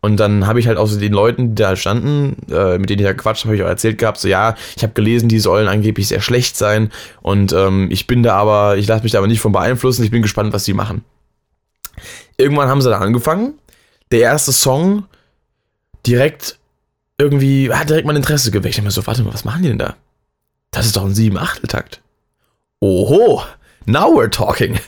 [0.00, 3.00] Und dann habe ich halt auch so den Leuten, die da standen, äh, mit denen
[3.00, 5.66] ich da quatscht, habe ich auch erzählt gehabt, so ja, ich habe gelesen, die sollen
[5.66, 6.92] angeblich sehr schlecht sein.
[7.22, 10.10] Und ähm, ich bin da aber, ich lasse mich da aber nicht von beeinflussen, ich
[10.10, 11.04] bin gespannt, was die machen.
[12.36, 13.54] Irgendwann haben sie da angefangen.
[14.12, 15.04] Der erste Song
[16.06, 16.58] direkt
[17.18, 18.76] irgendwie, hat direkt mein Interesse geweckt.
[18.76, 19.96] Ich mir so, warte mal, was machen die denn da?
[20.70, 22.00] Das ist doch ein 7-8-Takt.
[22.80, 23.42] Oho,
[23.86, 24.78] now we're talking.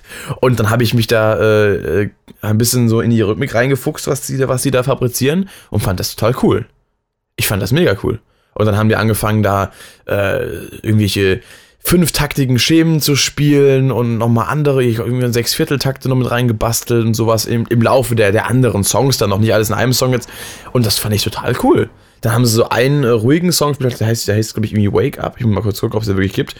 [0.40, 2.10] Und dann habe ich mich da äh, äh,
[2.42, 6.14] ein bisschen so in die Rhythmik reingefuchst, was die, was da fabrizieren und fand das
[6.14, 6.66] total cool.
[7.36, 8.20] Ich fand das mega cool.
[8.54, 9.70] Und dann haben die angefangen, da
[10.06, 10.44] äh,
[10.82, 11.42] irgendwelche
[11.86, 17.14] fünftaktigen Schemen zu spielen und nochmal andere, ich irgendwie sechs Vierteltakte noch mit reingebastelt und
[17.14, 20.12] sowas im, im Laufe der, der anderen Songs, dann noch nicht alles in einem Song
[20.12, 20.28] jetzt.
[20.72, 21.88] Und das fand ich total cool.
[22.22, 24.92] Dann haben sie so einen äh, ruhigen Song der heißt, der heißt, glaube ich, irgendwie
[24.92, 25.36] Wake Up.
[25.38, 26.56] Ich muss mal kurz gucken, ob es den wirklich gibt.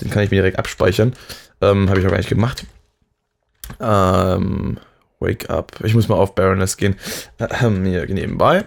[0.00, 1.12] Den kann ich mir direkt abspeichern.
[1.60, 2.66] Ähm, Habe ich auch gar nicht gemacht.
[3.78, 4.78] Ähm,
[5.20, 5.72] Wake Up.
[5.84, 6.96] Ich muss mal auf Baroness gehen.
[7.62, 8.64] Ähm, hier nebenbei.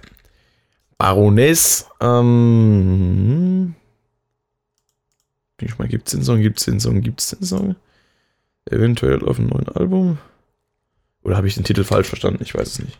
[0.98, 1.88] Baroness.
[2.00, 3.76] Ähm,
[5.58, 6.42] bin ich mal, gibt's den Song?
[6.42, 7.02] Gibt's den Song?
[7.02, 7.76] Gibt's den Song?
[8.66, 10.18] Eventuell auf einem neuen Album?
[11.24, 12.44] Oder habe ich den Titel falsch verstanden?
[12.44, 12.98] Ich weiß es nicht.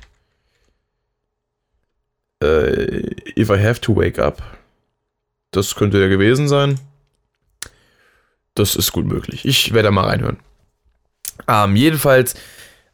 [2.44, 4.42] Äh, If I Have to Wake Up.
[5.52, 6.80] Das könnte ja gewesen sein.
[8.54, 9.46] Das ist gut möglich.
[9.46, 10.38] Ich werde da mal reinhören.
[11.48, 12.36] Ähm, jedenfalls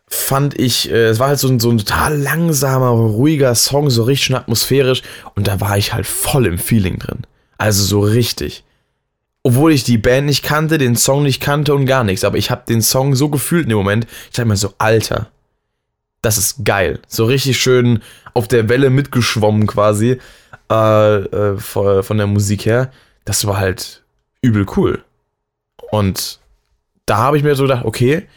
[0.08, 4.04] fand ich, äh, es war halt so ein, so ein total langsamer, ruhiger Song, so
[4.04, 5.02] richtig schön atmosphärisch.
[5.36, 7.26] Und da war ich halt voll im Feeling drin.
[7.58, 8.64] Also so richtig.
[9.44, 12.24] Obwohl ich die Band nicht kannte, den Song nicht kannte und gar nichts.
[12.24, 14.08] Aber ich habe den Song so gefühlt in dem Moment.
[14.26, 15.30] Ich dachte mir so, Alter,
[16.22, 17.00] das ist geil.
[17.08, 18.02] So richtig schön
[18.34, 20.20] auf der Welle mitgeschwommen quasi.
[20.72, 22.92] Äh, äh, von der Musik her.
[23.26, 24.04] Das war halt
[24.42, 25.04] übel cool.
[25.92, 26.40] Und
[27.06, 28.28] da habe ich mir so gedacht, okay,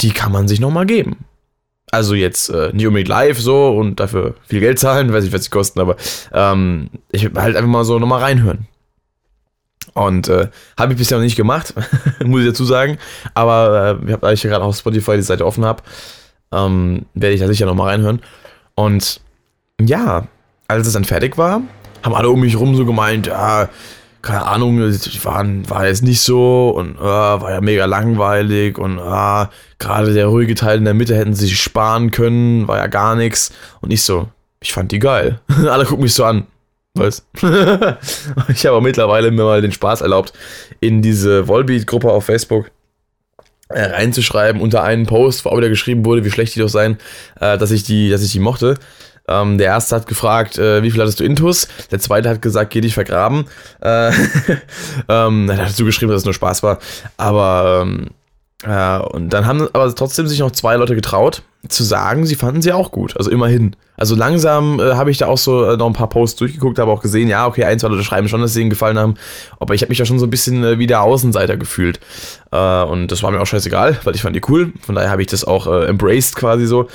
[0.00, 1.24] die kann man sich nochmal geben.
[1.90, 5.44] Also jetzt äh, nicht unbedingt live so und dafür viel Geld zahlen, weiß nicht, was
[5.44, 5.96] sie kosten, aber
[6.32, 8.66] ähm, ich halt einfach mal so nochmal reinhören.
[9.94, 11.74] Und äh, habe ich bisher noch nicht gemacht,
[12.24, 12.98] muss ich dazu sagen.
[13.34, 15.82] Aber äh, ich gerade auf Spotify die Seite offen habe,
[16.52, 18.20] ähm, werde ich da sicher nochmal reinhören.
[18.74, 19.20] Und
[19.80, 20.26] ja,
[20.68, 21.62] als es dann fertig war,
[22.02, 23.68] haben alle um mich rum so gemeint, ja,
[24.22, 29.46] keine Ahnung, war, war jetzt nicht so und äh, war ja mega langweilig und äh,
[29.78, 33.14] gerade der ruhige Teil in der Mitte hätten sie sich sparen können, war ja gar
[33.14, 33.52] nichts.
[33.80, 34.28] Und ich so,
[34.60, 35.40] ich fand die geil.
[35.68, 36.46] alle gucken mich so an.
[36.98, 37.26] Was?
[38.48, 40.32] ich habe mittlerweile mir mal den Spaß erlaubt,
[40.80, 42.70] in diese Volbeat-Gruppe auf Facebook
[43.68, 46.98] äh, reinzuschreiben unter einen Post, wo auch wieder geschrieben wurde, wie schlecht die doch seien,
[47.40, 48.76] äh, dass ich die, dass ich die mochte.
[49.28, 51.68] Ähm, der erste hat gefragt, äh, wie viel hattest du Intus?
[51.90, 53.46] Der zweite hat gesagt, geh dich vergraben.
[53.80, 54.10] Äh,
[55.08, 56.78] ähm, er hat dazu geschrieben, dass es nur Spaß war.
[57.16, 58.10] Aber ähm,
[58.64, 62.62] ja, und dann haben aber trotzdem sich noch zwei Leute getraut, zu sagen, sie fanden
[62.62, 63.16] sie auch gut.
[63.16, 63.76] Also immerhin.
[63.96, 66.90] Also langsam äh, habe ich da auch so äh, noch ein paar Posts durchgeguckt, habe
[66.90, 69.14] auch gesehen, ja, okay, ein, zwei Leute schreiben schon, dass sie ihnen gefallen haben.
[69.58, 72.00] Aber ich habe mich da schon so ein bisschen äh, wie der Außenseiter gefühlt.
[72.50, 74.72] Äh, und das war mir auch scheißegal, weil ich fand die cool.
[74.80, 76.88] Von daher habe ich das auch äh, embraced quasi so.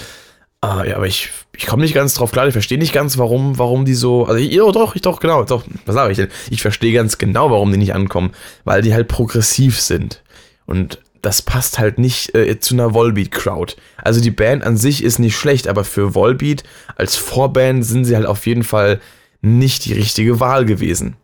[0.63, 3.57] Uh, ja, aber ich, ich komme nicht ganz drauf klar, ich verstehe nicht ganz, warum,
[3.57, 4.25] warum die so.
[4.25, 6.27] Also, ich, oh, doch, ich doch, genau, doch, was sage ich denn?
[6.51, 8.29] Ich verstehe ganz genau, warum die nicht ankommen,
[8.63, 10.21] weil die halt progressiv sind.
[10.67, 13.75] Und das passt halt nicht äh, zu einer Volbeat-Crowd.
[13.97, 16.63] Also die Band an sich ist nicht schlecht, aber für Volbeat
[16.95, 18.99] als Vorband sind sie halt auf jeden Fall
[19.41, 21.15] nicht die richtige Wahl gewesen.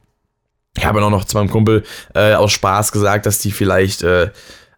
[0.77, 1.83] Ich habe auch noch zu meinem Kumpel
[2.13, 4.29] äh, aus Spaß gesagt, dass die vielleicht äh,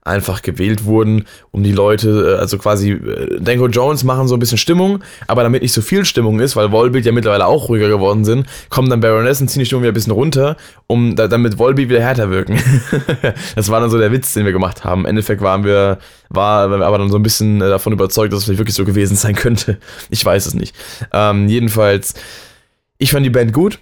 [0.10, 4.40] einfach gewählt wurden, um die Leute, äh, also quasi äh, Danko Jones machen so ein
[4.40, 7.88] bisschen Stimmung, aber damit nicht so viel Stimmung ist, weil Volbeat ja mittlerweile auch ruhiger
[7.88, 11.28] geworden sind, kommen dann Baroness und ziehen die Stimmung wieder ein bisschen runter, um da,
[11.28, 12.60] damit Volbeat wieder härter wirken.
[13.56, 15.02] das war dann so der Witz, den wir gemacht haben.
[15.02, 18.46] Im Endeffekt waren wir, war aber dann so ein bisschen äh, davon überzeugt, dass es
[18.46, 19.78] vielleicht wirklich so gewesen sein könnte.
[20.10, 20.76] Ich weiß es nicht.
[21.14, 22.16] Ähm, jedenfalls,
[22.98, 23.80] ich fand die Band gut,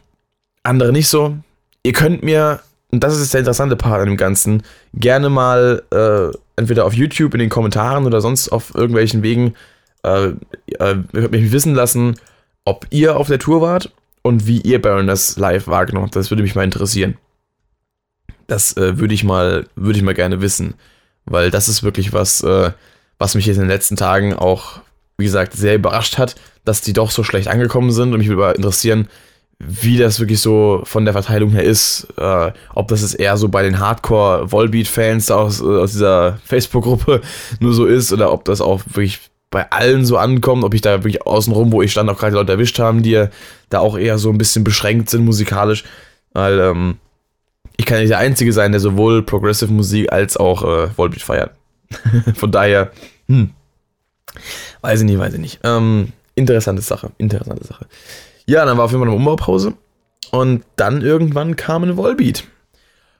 [0.63, 1.37] andere nicht so.
[1.83, 2.59] Ihr könnt mir
[2.91, 7.33] und das ist der interessante Part an dem Ganzen, gerne mal äh, entweder auf YouTube
[7.33, 9.55] in den Kommentaren oder sonst auf irgendwelchen Wegen
[10.03, 10.31] äh,
[10.79, 10.95] äh,
[11.29, 12.19] mich wissen lassen,
[12.65, 16.15] ob ihr auf der Tour wart und wie ihr Baroness live wahrgenommen habt.
[16.15, 17.17] Das würde mich mal interessieren.
[18.47, 20.75] Das äh, würde ich mal, würde ich mal gerne wissen,
[21.25, 22.71] weil das ist wirklich was, äh,
[23.19, 24.79] was mich jetzt in den letzten Tagen auch,
[25.17, 28.55] wie gesagt, sehr überrascht hat, dass die doch so schlecht angekommen sind und mich würde
[28.55, 29.09] interessieren,
[29.59, 32.07] wie das wirklich so von der Verteilung her ist.
[32.17, 37.21] Äh, ob das jetzt eher so bei den Hardcore-Volbeat-Fans aus, äh, aus dieser Facebook-Gruppe
[37.59, 41.03] nur so ist oder ob das auch wirklich bei allen so ankommt, ob ich da
[41.03, 43.27] wirklich außenrum, wo ich stand, auch gerade Leute erwischt haben, die
[43.69, 45.85] da auch eher so ein bisschen beschränkt sind musikalisch.
[46.33, 46.97] Weil ähm,
[47.77, 51.51] ich kann nicht der Einzige sein, der sowohl Progressive Musik als auch äh, Volbeat feiert.
[52.35, 52.91] Von daher,
[53.27, 53.51] hm.
[54.81, 55.59] Weiß ich nicht, weiß ich nicht.
[55.63, 57.87] Ähm, interessante Sache, interessante Sache.
[58.47, 59.73] Ja, dann war auf jeden Fall eine Umbaupause
[60.31, 62.45] und dann irgendwann kam ein Volbeat.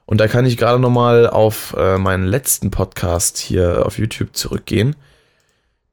[0.06, 4.96] Und da kann ich gerade nochmal auf äh, meinen letzten Podcast hier auf YouTube zurückgehen.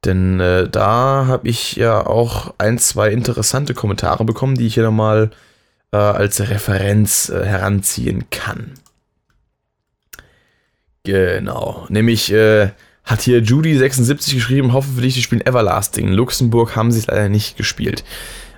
[0.05, 4.83] Denn äh, da habe ich ja auch ein, zwei interessante Kommentare bekommen, die ich hier
[4.83, 5.31] nochmal
[5.91, 8.71] äh, als Referenz äh, heranziehen kann.
[11.03, 11.85] Genau.
[11.89, 12.69] Nämlich äh,
[13.03, 16.07] hat hier Judy76 geschrieben, hoffe für dich, die spielen Everlasting.
[16.07, 18.05] In Luxemburg haben sie es leider nicht gespielt.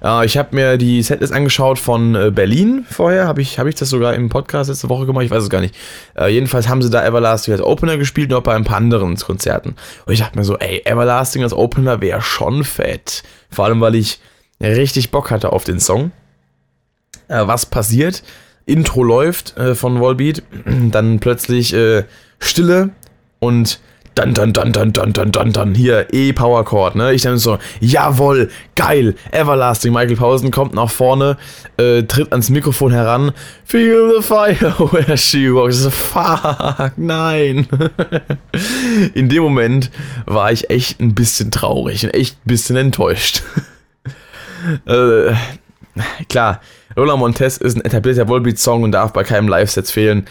[0.03, 3.27] Äh, ich habe mir die Setlist angeschaut von äh, Berlin vorher.
[3.27, 5.25] Habe ich, hab ich das sogar im Podcast letzte Woche gemacht?
[5.25, 5.75] Ich weiß es gar nicht.
[6.17, 9.75] Äh, jedenfalls haben sie da Everlasting als Opener gespielt auch bei ein paar anderen Konzerten.
[10.05, 13.23] Und ich dachte mir so, ey, Everlasting als Opener wäre schon fett.
[13.49, 14.19] Vor allem, weil ich
[14.61, 16.11] richtig Bock hatte auf den Song.
[17.27, 18.23] Äh, was passiert?
[18.65, 20.43] Intro läuft äh, von Wallbeat,
[20.91, 22.03] dann plötzlich äh,
[22.39, 22.89] Stille
[23.39, 23.79] und
[24.17, 27.13] dann, dann, dann, dann, dann, dann, dann, dann, hier, E-Power Chord, ne?
[27.13, 29.93] Ich dann so, jawoll, geil, Everlasting.
[29.93, 31.37] Michael Pausen kommt nach vorne,
[31.77, 33.31] äh, tritt ans Mikrofon heran,
[33.63, 35.85] feel the fire where she walks.
[35.87, 37.67] Fuck, nein.
[39.13, 39.91] In dem Moment
[40.25, 43.43] war ich echt ein bisschen traurig und echt ein bisschen enttäuscht.
[44.85, 45.33] äh,
[46.27, 46.61] klar,
[46.95, 50.25] Lola Montez ist ein etablierter Volbeat-Song und darf bei keinem Live-Set fehlen.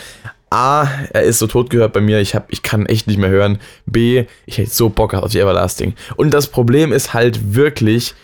[0.51, 3.31] A, er ist so tot gehört bei mir, ich, hab, ich kann echt nicht mehr
[3.31, 3.59] hören.
[3.85, 5.95] B, ich hätte so Bock auf die Everlasting.
[6.17, 8.15] Und das Problem ist halt wirklich,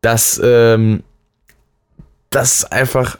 [0.00, 1.02] dass, ähm,
[2.30, 3.18] dass einfach,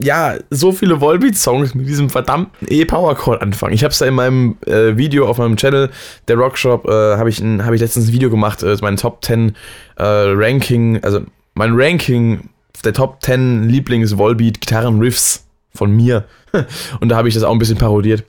[0.00, 3.72] ja, so viele Volbeat-Songs mit diesem verdammten E-Power-Chord anfangen.
[3.72, 5.90] Ich habe es da in meinem äh, Video auf meinem Channel,
[6.28, 9.56] der Rockshop, äh, habe ich, hab ich letztens ein Video gemacht, äh, mein Top 10
[9.96, 11.22] äh, Ranking, also
[11.54, 12.50] mein Ranking
[12.84, 15.45] der Top 10 Lieblings-Volbeat-Gitarren-Riffs
[15.76, 16.24] von mir.
[17.00, 18.24] Und da habe ich das auch ein bisschen parodiert.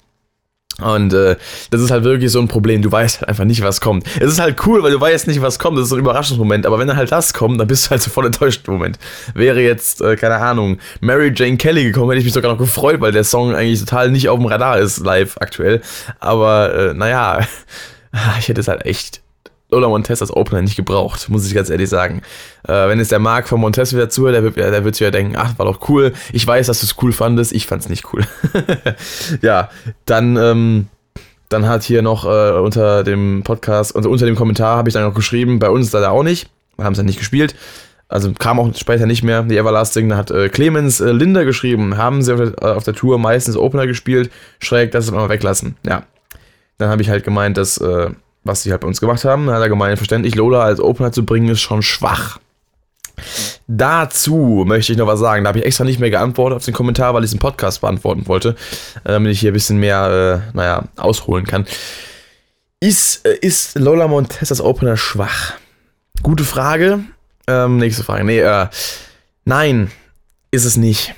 [0.80, 1.36] Und äh,
[1.72, 2.84] das ist halt wirklich so ein Problem.
[2.84, 4.06] Du weißt halt einfach nicht, was kommt.
[4.20, 5.78] Es ist halt cool, weil du weißt nicht, was kommt.
[5.78, 6.68] Das ist so ein Überraschungsmoment.
[6.68, 9.00] Aber wenn dann halt das kommt, dann bist du halt so voll enttäuscht im Moment.
[9.34, 13.02] Wäre jetzt, äh, keine Ahnung, Mary Jane Kelly gekommen, hätte ich mich sogar noch gefreut,
[13.02, 15.82] weil der Song eigentlich total nicht auf dem Radar ist, live aktuell.
[16.20, 17.40] Aber äh, naja,
[18.40, 19.22] ich hätte es halt echt
[19.70, 22.22] Lola Montes als Opener nicht gebraucht, muss ich ganz ehrlich sagen.
[22.68, 25.36] Äh, wenn es der Marc von Montes wieder zuhört, der wird, der wird wieder denken,
[25.38, 26.14] ach, war doch cool.
[26.32, 28.24] Ich weiß, dass du es cool fandest, ich fand es nicht cool.
[29.42, 29.70] ja,
[30.06, 30.88] dann, ähm,
[31.50, 35.04] dann hat hier noch äh, unter dem Podcast, also unter dem Kommentar habe ich dann
[35.04, 36.50] noch geschrieben, bei uns leider auch nicht.
[36.78, 37.56] Wir haben es dann nicht gespielt.
[38.10, 40.08] Also kam auch später nicht mehr, die Everlasting.
[40.08, 43.20] Da hat äh, Clemens äh, Linder geschrieben, haben sie auf der, äh, auf der, Tour
[43.20, 45.76] meistens Opener gespielt, schräg, das mal weglassen.
[45.86, 46.04] Ja.
[46.78, 48.12] Dann habe ich halt gemeint, dass äh,
[48.48, 49.48] was sie halt bei uns gemacht haben.
[49.48, 52.40] Da hat er gemeint, verständlich, Lola als Opener zu bringen, ist schon schwach.
[53.68, 55.44] Dazu möchte ich noch was sagen.
[55.44, 58.28] Da habe ich extra nicht mehr geantwortet auf den Kommentar, weil ich diesen Podcast beantworten
[58.28, 58.56] wollte,
[59.04, 61.66] äh, damit ich hier ein bisschen mehr, äh, naja, ausholen kann.
[62.80, 65.54] Ist, äh, ist Lola Montez als Opener schwach?
[66.22, 67.00] Gute Frage.
[67.48, 68.24] Ähm, nächste Frage.
[68.24, 68.68] Nee, äh,
[69.46, 69.92] nein,
[70.52, 71.16] ist es nicht.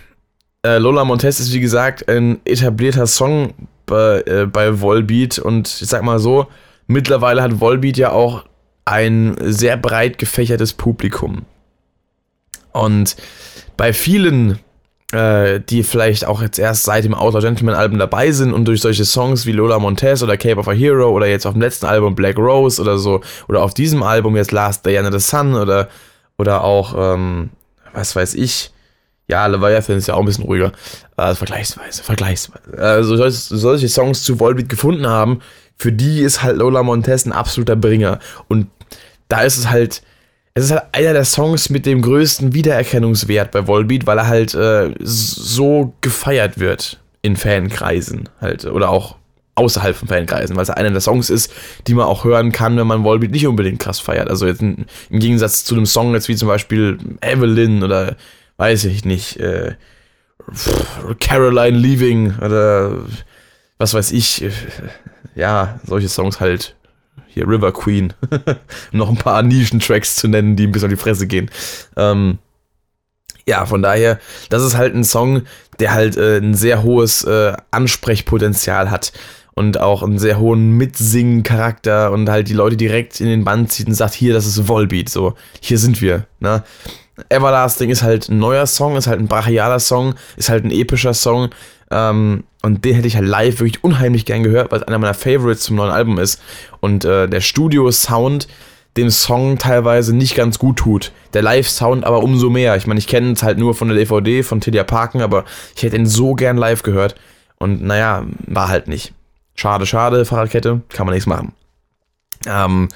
[0.65, 3.53] Äh, Lola Montez ist wie gesagt ein etablierter Song
[3.85, 6.47] bei, äh, bei Volbeat und ich sag mal so,
[6.91, 8.45] Mittlerweile hat Volbeat ja auch
[8.83, 11.43] ein sehr breit gefächertes Publikum.
[12.71, 13.15] Und
[13.77, 14.57] bei vielen,
[15.11, 18.81] äh, die vielleicht auch jetzt erst seit dem Outlaw Gentleman Album dabei sind und durch
[18.81, 21.85] solche Songs wie Lola Montez oder Cape of a Hero oder jetzt auf dem letzten
[21.85, 25.53] Album Black Rose oder so oder auf diesem Album jetzt Last Day Under the Sun
[25.53, 25.89] oder,
[26.39, 27.51] oder auch, ähm,
[27.93, 28.71] was weiß ich,
[29.27, 30.71] ja, Leviathan ist ja auch ein bisschen ruhiger.
[31.15, 32.75] Also vergleichsweise, vergleichsweise.
[32.79, 35.41] Also solche, solche Songs zu Volbeat gefunden haben,
[35.79, 38.19] für die ist halt Lola Montez ein absoluter Bringer.
[38.49, 38.67] Und
[39.29, 40.03] da ist es halt,
[40.53, 44.53] es ist halt einer der Songs mit dem größten Wiedererkennungswert bei Volbeat, weil er halt
[44.53, 49.15] äh, so gefeiert wird in Fankreisen halt oder auch
[49.55, 51.51] außerhalb von Fankreisen, weil es einer der Songs ist,
[51.87, 54.29] die man auch hören kann, wenn man Volbeat nicht unbedingt krass feiert.
[54.29, 58.15] Also jetzt im Gegensatz zu einem Song jetzt wie zum Beispiel Evelyn oder
[58.57, 59.75] weiß ich nicht, äh,
[61.19, 63.03] Caroline Leaving oder
[63.77, 64.43] was weiß ich,
[65.35, 66.75] ja, solche Songs halt.
[67.27, 68.13] Hier River Queen.
[68.91, 71.49] noch ein paar Nischen-Tracks zu nennen, die ein bisschen auf die Fresse gehen.
[71.95, 72.39] Ähm,
[73.45, 75.43] ja, von daher, das ist halt ein Song,
[75.79, 79.11] der halt äh, ein sehr hohes äh, Ansprechpotenzial hat
[79.53, 83.87] und auch einen sehr hohen Mitsingen-Charakter und halt die Leute direkt in den Band zieht
[83.87, 86.63] und sagt, hier, das ist Volbeat, so, hier sind wir, ne?
[87.27, 91.13] Everlasting ist halt ein neuer Song, ist halt ein brachialer Song, ist halt ein epischer
[91.13, 91.49] Song.
[91.91, 95.13] Ähm, und den hätte ich halt live wirklich unheimlich gern gehört, weil es einer meiner
[95.13, 96.41] Favorites zum neuen Album ist.
[96.81, 98.47] Und äh, der Studio-Sound
[98.97, 101.11] dem Song teilweise nicht ganz gut tut.
[101.33, 102.75] Der Live-Sound aber umso mehr.
[102.75, 105.45] Ich meine, ich kenne es halt nur von der DVD, von Tidia Parken, aber
[105.75, 107.15] ich hätte ihn so gern live gehört.
[107.57, 109.13] Und naja, war halt nicht.
[109.55, 111.53] Schade, schade, Fahrradkette, kann man nichts machen.
[112.45, 112.89] Ähm,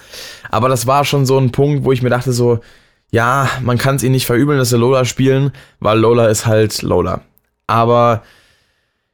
[0.49, 2.59] aber das war schon so ein Punkt, wo ich mir dachte so,
[3.11, 6.81] ja, man kann es ihnen nicht verübeln, dass sie Lola spielen, weil Lola ist halt
[6.81, 7.21] Lola.
[7.67, 8.23] Aber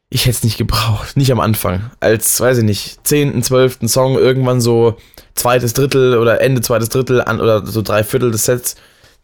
[0.09, 1.91] ich hätte es nicht gebraucht, nicht am Anfang.
[1.99, 4.97] Als, weiß ich nicht, zehnten, zwölften Song, irgendwann so
[5.35, 8.75] zweites Drittel oder Ende zweites Drittel an, oder so drei Viertel des Sets,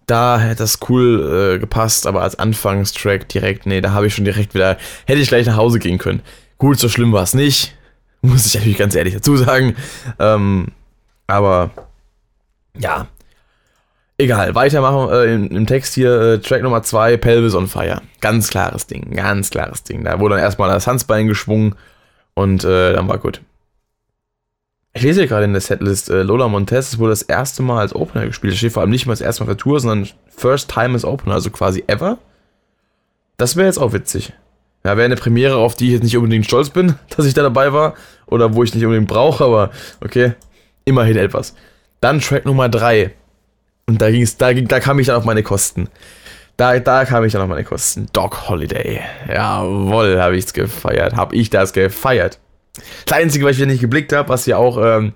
[0.06, 4.26] da hätte das cool äh, gepasst, aber als Anfangstrack direkt, nee, da habe ich schon
[4.26, 6.22] direkt wieder, hätte ich gleich nach Hause gehen können.
[6.60, 7.76] Gut, so schlimm war es nicht,
[8.22, 9.76] muss ich natürlich ganz ehrlich dazu sagen.
[10.20, 10.68] Ähm,
[11.26, 11.72] aber
[12.78, 13.08] ja,
[14.18, 18.02] Egal, weitermachen äh, im, im, Text hier, äh, Track Nummer 2, Pelvis on Fire.
[18.22, 20.06] Ganz klares Ding, ganz klares Ding.
[20.06, 21.76] Da wurde dann erstmal das Handbein geschwungen
[22.34, 23.42] und äh, dann war gut.
[24.94, 27.94] Ich lese hier gerade in der Setlist, äh, Lola Montez wurde das erste Mal als
[27.94, 28.54] Opener gespielt.
[28.54, 31.04] Das steht vor allem nicht mal das erste Mal für Tour, sondern First Time as
[31.04, 32.18] Opener, also quasi ever.
[33.36, 34.32] Das wäre jetzt auch witzig.
[34.86, 37.42] Ja, wäre eine Premiere, auf die ich jetzt nicht unbedingt stolz bin, dass ich da
[37.42, 37.96] dabei war.
[38.28, 40.36] Oder wo ich nicht unbedingt brauche, aber okay.
[40.86, 41.56] Immerhin etwas.
[42.00, 43.14] Dann Track Nummer 3.
[43.88, 45.90] Und da ging's, da, da kam ich dann auf meine Kosten.
[46.58, 48.08] Da, da kam ich dann auf meine Kosten.
[48.14, 49.02] Dog Holiday.
[49.28, 51.16] Jawohl, habe ich's gefeiert.
[51.16, 52.40] Habe ich das gefeiert.
[53.06, 55.14] Das Einzige, was ich wieder nicht geblickt habe, was ja auch, ähm,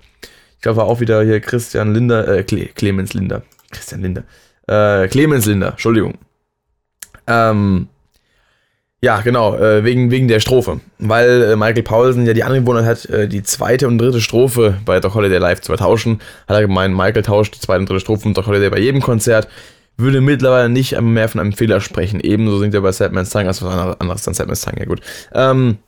[0.56, 3.42] ich glaube, war auch wieder hier Christian Linder, äh, Cle Clemens Linder.
[3.70, 4.24] Christian Linder.
[4.66, 6.18] Äh, Clemens Linder, Entschuldigung.
[7.26, 7.88] Ähm,
[9.02, 10.80] ja, genau, äh, wegen, wegen der Strophe.
[10.98, 15.00] Weil äh, Michael Paulsen ja die Angewohnheit hat, äh, die zweite und dritte Strophe bei
[15.00, 16.20] Doc Holiday Live zu tauschen.
[16.46, 19.00] Hat er gemeint, Michael tauscht die zweite und dritte Strophe von Doc Holiday bei jedem
[19.00, 19.48] Konzert.
[19.96, 22.20] Würde mittlerweile nicht mehr von einem Fehler sprechen.
[22.20, 25.00] Ebenso singt er bei Sadman's Tongue, als was anderes dann Sadman's Tongue, ja gut.
[25.32, 25.78] Ähm,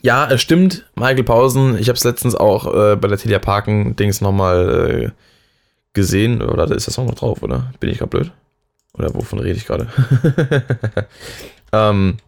[0.00, 1.76] ja, es stimmt, Michael Pausen.
[1.78, 5.10] Ich habe es letztens auch äh, bei der Telia Parken-Dings nochmal äh,
[5.94, 6.42] gesehen.
[6.42, 7.72] Oder ist das auch noch drauf, oder?
[7.80, 8.30] Bin ich gerade blöd?
[8.94, 9.88] Oder wovon rede ich gerade?
[11.72, 12.18] Ähm,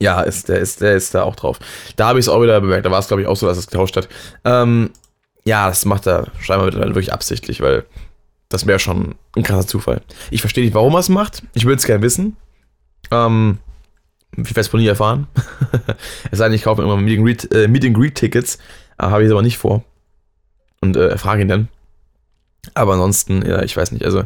[0.00, 1.58] ja, ist, der, ist, der ist da auch drauf.
[1.96, 2.84] Da habe ich es auch wieder bemerkt.
[2.84, 4.08] Da war es, glaube ich, auch so, dass es getauscht hat.
[4.44, 4.90] Ähm,
[5.44, 7.84] ja, das macht er scheinbar mittlerweile wirklich absichtlich, weil
[8.48, 10.02] das wäre schon ein krasser Zufall.
[10.30, 11.42] Ich verstehe nicht, warum er es macht.
[11.54, 12.36] Ich würde es gerne wissen.
[13.10, 13.58] Ähm,
[14.32, 15.28] ich werde es von nie erfahren.
[16.30, 18.56] es sei denn, ich kaufe immer Meet and Greet, äh, Tickets.
[18.98, 19.82] Äh, habe ich es aber nicht vor.
[20.80, 21.68] Und äh, frage ihn dann.
[22.74, 24.04] Aber ansonsten, ja, ich weiß nicht.
[24.04, 24.24] Also,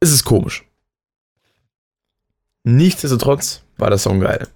[0.00, 0.64] es ist komisch.
[2.64, 4.48] Nichtsdestotrotz war der Song geil.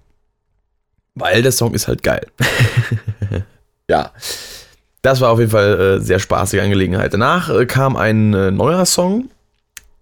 [1.15, 2.25] Weil der Song ist halt geil.
[3.89, 4.11] ja.
[5.01, 7.13] Das war auf jeden Fall äh, sehr spaßige Angelegenheit.
[7.13, 9.29] Danach äh, kam ein äh, neuer Song,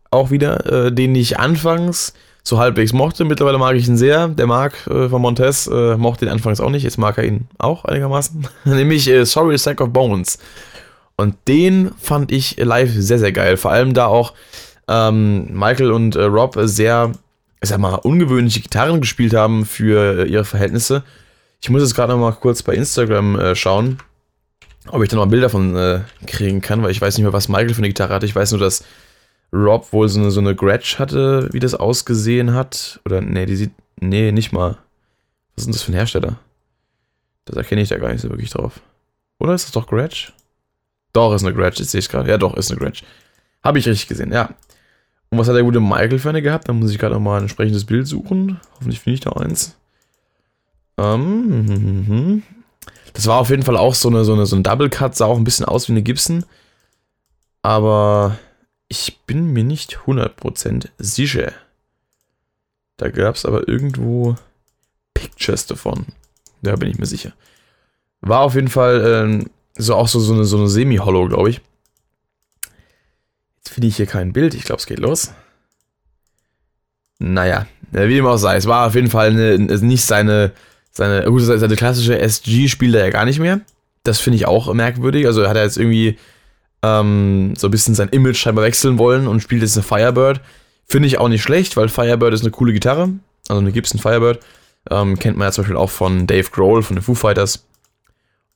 [0.10, 3.26] auch wieder, äh, den ich anfangs so halbwegs mochte.
[3.26, 4.30] Mittlerweile mag ich ihn sehr.
[4.30, 6.84] Der Marc äh, von Montez äh, mochte ihn anfangs auch nicht.
[6.84, 8.48] Jetzt mag er ihn auch einigermaßen.
[8.66, 10.40] Nämlich Sorry Sack of Bones.
[11.18, 13.58] Und den fand ich live sehr, sehr geil.
[13.58, 14.34] Vor allem da auch
[14.88, 17.12] ähm, Michael und Rob sehr
[17.62, 21.04] ich sag mal, ungewöhnliche Gitarren gespielt haben für ihre Verhältnisse.
[21.62, 23.98] Ich muss jetzt gerade noch mal kurz bei Instagram äh, schauen,
[24.90, 27.50] ob ich da noch Bilder von äh, kriegen kann, weil ich weiß nicht mehr, was
[27.50, 28.26] Michael für eine Gitarre hatte.
[28.26, 28.84] Ich weiß nur, dass
[29.52, 33.00] Rob wohl so eine, so eine Gretsch hatte, wie das ausgesehen hat.
[33.06, 34.78] Oder, nee, die sieht, nee, nicht mal.
[35.56, 36.40] Was ist denn das für ein Hersteller?
[37.46, 38.82] Das erkenne ich da gar nicht so wirklich drauf.
[39.40, 40.32] Oder ist das doch Gretsch?
[41.14, 42.30] Doch, ist eine Gretsch, jetzt sehe ich gerade.
[42.30, 43.04] Ja, doch, ist eine Gretsch.
[43.64, 44.50] Habe ich richtig gesehen, ja.
[45.30, 46.70] Und was hat der gute Michael für eine gehabt?
[46.70, 48.60] Da muss ich gerade noch mal ein entsprechendes Bild suchen.
[48.76, 49.76] Hoffentlich finde ich da eins.
[50.98, 52.44] Ähm,
[53.14, 55.26] das war auf jeden Fall auch so eine, so eine, so ein Double Cut, sah
[55.26, 56.46] auch ein bisschen aus wie eine Gibson.
[57.62, 58.38] Aber
[58.88, 61.52] ich bin mir nicht 100% sicher.
[62.96, 64.36] Da gab es aber irgendwo
[65.14, 66.06] Pictures davon.
[66.62, 67.34] Da bin ich mir sicher.
[68.22, 71.62] War auf jeden Fall ähm, so auch so, so eine, so eine Semi-Hollow, glaube ich
[73.78, 74.56] finde ich hier kein Bild.
[74.56, 75.34] Ich glaube, es geht los.
[77.20, 78.56] Naja, wie dem auch sei.
[78.56, 80.52] Es war auf jeden Fall eine, nicht seine,
[80.90, 83.62] seine, gut, seine klassische SG spielt er ja gar nicht mehr.
[84.02, 85.28] Das finde ich auch merkwürdig.
[85.28, 86.18] Also hat er jetzt irgendwie
[86.82, 90.42] ähm, so ein bisschen sein Image scheinbar wechseln wollen und spielt jetzt eine Firebird.
[90.88, 93.12] Finde ich auch nicht schlecht, weil Firebird ist eine coole Gitarre.
[93.48, 94.40] Also eine Gibson Firebird.
[94.90, 97.64] Ähm, kennt man ja zum Beispiel auch von Dave Grohl, von den Foo Fighters.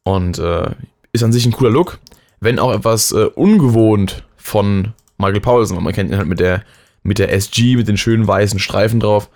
[0.02, 0.72] Und äh,
[1.12, 2.00] ist an sich ein cooler Look.
[2.40, 5.78] Wenn auch etwas äh, ungewohnt von Michael Paulsen.
[5.78, 6.64] Und man kennt ihn halt mit der,
[7.04, 9.30] mit der SG, mit den schönen weißen Streifen drauf.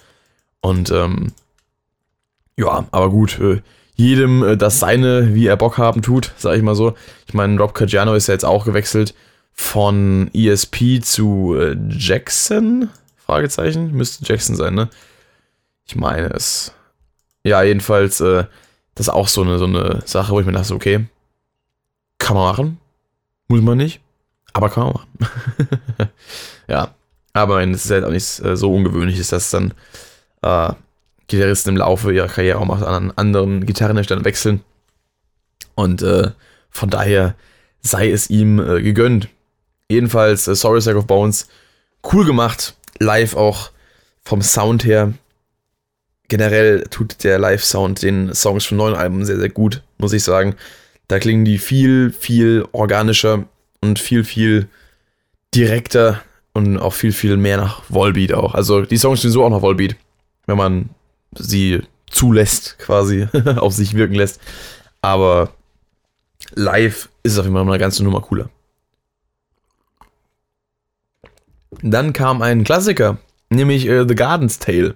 [0.61, 1.31] Und ähm,
[2.57, 3.61] ja, aber gut, äh,
[3.95, 6.95] jedem äh, das seine, wie er Bock haben tut, sag ich mal so.
[7.27, 9.13] Ich meine, Rob Caggiano ist ja jetzt auch gewechselt
[9.53, 12.89] von ESP zu äh, Jackson?
[13.15, 13.93] Fragezeichen?
[13.93, 14.89] Müsste Jackson sein, ne?
[15.87, 16.73] Ich meine es.
[17.43, 18.45] Ja, jedenfalls, äh,
[18.95, 21.05] das ist auch so eine, so eine Sache, wo ich mir dachte, okay,
[22.17, 22.77] kann man machen,
[23.47, 24.01] muss man nicht.
[24.55, 25.07] Aber kann man machen.
[26.69, 26.95] ja,
[27.33, 29.73] aber es ist halt auch nicht äh, so ungewöhnlich, ist, dass dann
[30.41, 30.71] äh,
[31.27, 34.61] Gitarristen im Laufe ihrer Karriere auch mal an anderen Gitarrenherstellern wechseln.
[35.75, 36.31] Und äh,
[36.69, 37.35] von daher
[37.81, 39.27] sei es ihm äh, gegönnt.
[39.89, 41.49] Jedenfalls, äh, Sorry Sack of Bones,
[42.13, 42.75] cool gemacht.
[42.99, 43.71] Live auch
[44.23, 45.13] vom Sound her.
[46.29, 50.55] Generell tut der Live-Sound den Songs vom neuen Album sehr, sehr gut, muss ich sagen.
[51.09, 53.43] Da klingen die viel, viel organischer
[53.85, 54.67] und viel, viel
[55.53, 56.21] direkter
[56.53, 58.53] und auch viel, viel mehr nach Volbeat auch.
[58.53, 59.95] Also die Songs sind so auch nach Volbeat,
[60.47, 60.89] wenn man
[61.37, 64.39] sie zulässt, quasi, auf sich wirken lässt.
[65.01, 65.51] Aber
[66.53, 68.49] live ist es auf jeden Fall eine ganze Nummer cooler.
[71.81, 73.17] Dann kam ein Klassiker,
[73.49, 74.95] nämlich äh, The Garden's Tale.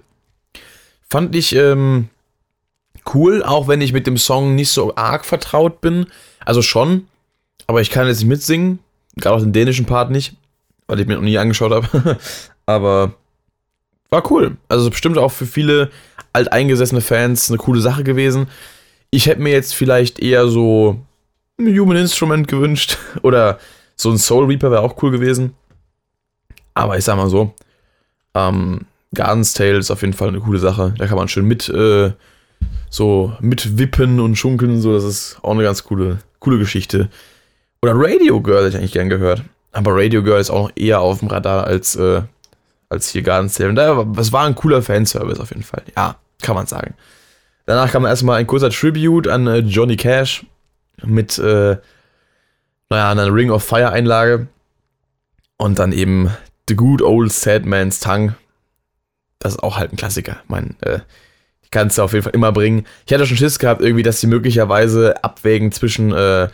[1.08, 2.08] Fand ich ähm,
[3.14, 6.06] cool, auch wenn ich mit dem Song nicht so arg vertraut bin.
[6.44, 7.06] Also schon,
[7.70, 8.80] aber ich kann jetzt nicht mitsingen.
[9.14, 10.34] Gerade auch den dänischen Part nicht,
[10.88, 12.18] weil ich mir noch nie angeschaut habe.
[12.66, 13.14] aber
[14.08, 14.56] war cool.
[14.66, 15.88] Also bestimmt auch für viele
[16.32, 18.48] alteingesessene Fans eine coole Sache gewesen.
[19.10, 21.00] Ich hätte mir jetzt vielleicht eher so
[21.60, 23.60] ein Human Instrument gewünscht oder
[23.94, 25.54] so ein Soul Reaper wäre auch cool gewesen.
[26.74, 27.54] Aber ich sag mal so,
[28.34, 28.80] ähm,
[29.14, 30.92] Garden's Tale ist auf jeden Fall eine coole Sache.
[30.98, 32.10] Da kann man schön mit äh,
[32.90, 34.92] so mitwippen und schunkeln so.
[34.92, 37.10] Das ist auch eine ganz coole, coole Geschichte.
[37.82, 39.42] Oder Radio Girl hätte ich eigentlich gern gehört.
[39.72, 42.22] Aber Radio Girl ist auch noch eher auf dem Radar als, äh,
[42.88, 43.70] als hier Garden's Tale.
[43.70, 45.82] Und daher, es war ein cooler Fanservice auf jeden Fall.
[45.96, 46.94] Ja, kann man sagen.
[47.66, 50.44] Danach kam erstmal ein kurzer Tribute an äh, Johnny Cash
[51.02, 51.76] mit, äh,
[52.90, 54.48] naja, einer Ring of Fire Einlage.
[55.56, 56.30] Und dann eben
[56.68, 58.34] The Good Old Sad Man's Tongue.
[59.38, 60.38] Das ist auch halt ein Klassiker.
[60.42, 60.98] Ich meine, äh,
[61.64, 62.86] die kannst du auf jeden Fall immer bringen.
[63.06, 66.48] Ich hatte schon Schiss gehabt, irgendwie, dass sie möglicherweise abwägen zwischen äh,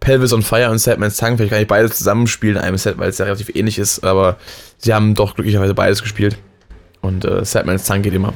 [0.00, 1.36] Pelvis on Fire und Sad Man's Tongue.
[1.36, 4.04] Vielleicht kann ich beides zusammenspielen in einem Set, weil es ja relativ ähnlich ist.
[4.04, 4.36] Aber
[4.78, 6.38] sie haben doch glücklicherweise beides gespielt.
[7.00, 8.34] Und äh, Sad Man's Tongue geht immer.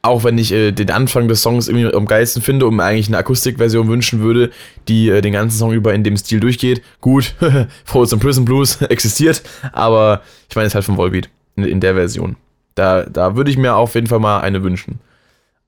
[0.00, 3.08] Auch wenn ich äh, den Anfang des Songs irgendwie am geilsten finde und mir eigentlich
[3.08, 4.50] eine Akustikversion wünschen würde,
[4.86, 6.82] die äh, den ganzen Song über in dem Stil durchgeht.
[7.00, 7.34] Gut,
[7.84, 12.36] Frozen Prison Blues existiert, aber ich meine, es halt von Volbeat in, in, der Version.
[12.76, 15.00] Da, da würde ich mir auf jeden Fall mal eine wünschen.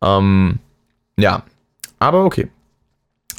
[0.01, 0.61] Ähm,
[1.19, 1.43] ja,
[1.99, 2.49] aber okay.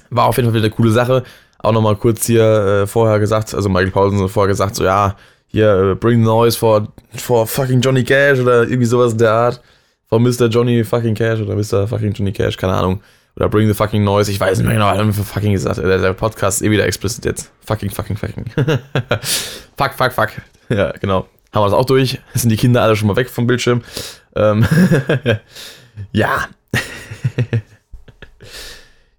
[0.10, 1.24] War auf jeden Fall wieder eine coole Sache.
[1.64, 5.16] Auch nochmal kurz hier äh, vorher gesagt, also Michael Paulsen vorher gesagt, so ja,
[5.47, 9.32] hier, äh, bring the noise for, for fucking Johnny Cash oder irgendwie sowas in der
[9.32, 9.62] Art
[10.07, 10.47] von Mr.
[10.47, 11.88] Johnny fucking Cash oder Mr.
[11.88, 13.01] fucking Johnny Cash, keine Ahnung.
[13.36, 15.78] Oder Bring the fucking Noise, ich weiß nicht mehr genau, haben wir fucking gesagt.
[15.78, 17.51] Der, der Podcast ist eh wieder explicit jetzt.
[17.66, 18.45] Fucking, fucking, fucking.
[19.78, 20.30] fuck, fuck, fuck.
[20.70, 21.28] Ja, genau.
[21.53, 22.20] Haben wir das auch durch.
[22.34, 23.84] Sind die Kinder alle schon mal weg vom Bildschirm.
[24.36, 24.66] Ähm
[26.12, 26.47] ja.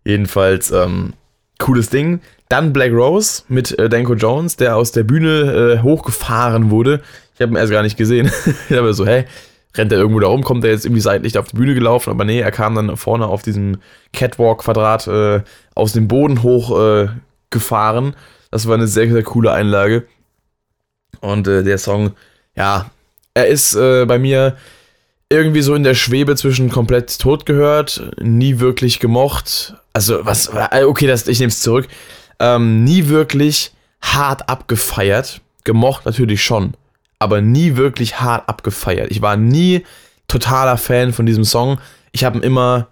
[0.05, 1.15] Jedenfalls, ähm,
[1.63, 2.21] cooles Ding.
[2.49, 7.01] Dann Black Rose mit äh, Danko Jones, der aus der Bühne äh, hochgefahren wurde.
[7.35, 8.31] Ich habe ihn erst gar nicht gesehen.
[8.69, 9.25] ich habe so, hey,
[9.75, 12.25] rennt er irgendwo da rum, kommt er jetzt irgendwie seitlich auf die Bühne gelaufen, aber
[12.25, 13.79] nee, er kam dann vorne auf diesem
[14.13, 15.41] Catwalk-Quadrat äh,
[15.75, 17.09] aus dem Boden hoch äh.
[18.51, 20.07] Das war eine sehr, sehr coole Einlage.
[21.21, 22.13] Und äh, der Song,
[22.57, 22.91] ja,
[23.35, 24.57] er ist äh, bei mir
[25.33, 29.75] irgendwie so in der Schwebe zwischen komplett tot gehört, nie wirklich gemocht.
[29.93, 31.89] Also, was, äh, okay, das, ich nehme es zurück.
[32.39, 35.41] Ähm, nie wirklich hart abgefeiert.
[35.65, 36.75] Gemocht natürlich schon
[37.23, 39.13] aber nie wirklich hart abgefeiert.
[39.13, 39.85] Ich war nie
[40.27, 41.79] totaler Fan von diesem Song.
[42.11, 42.89] Ich habe ihn immer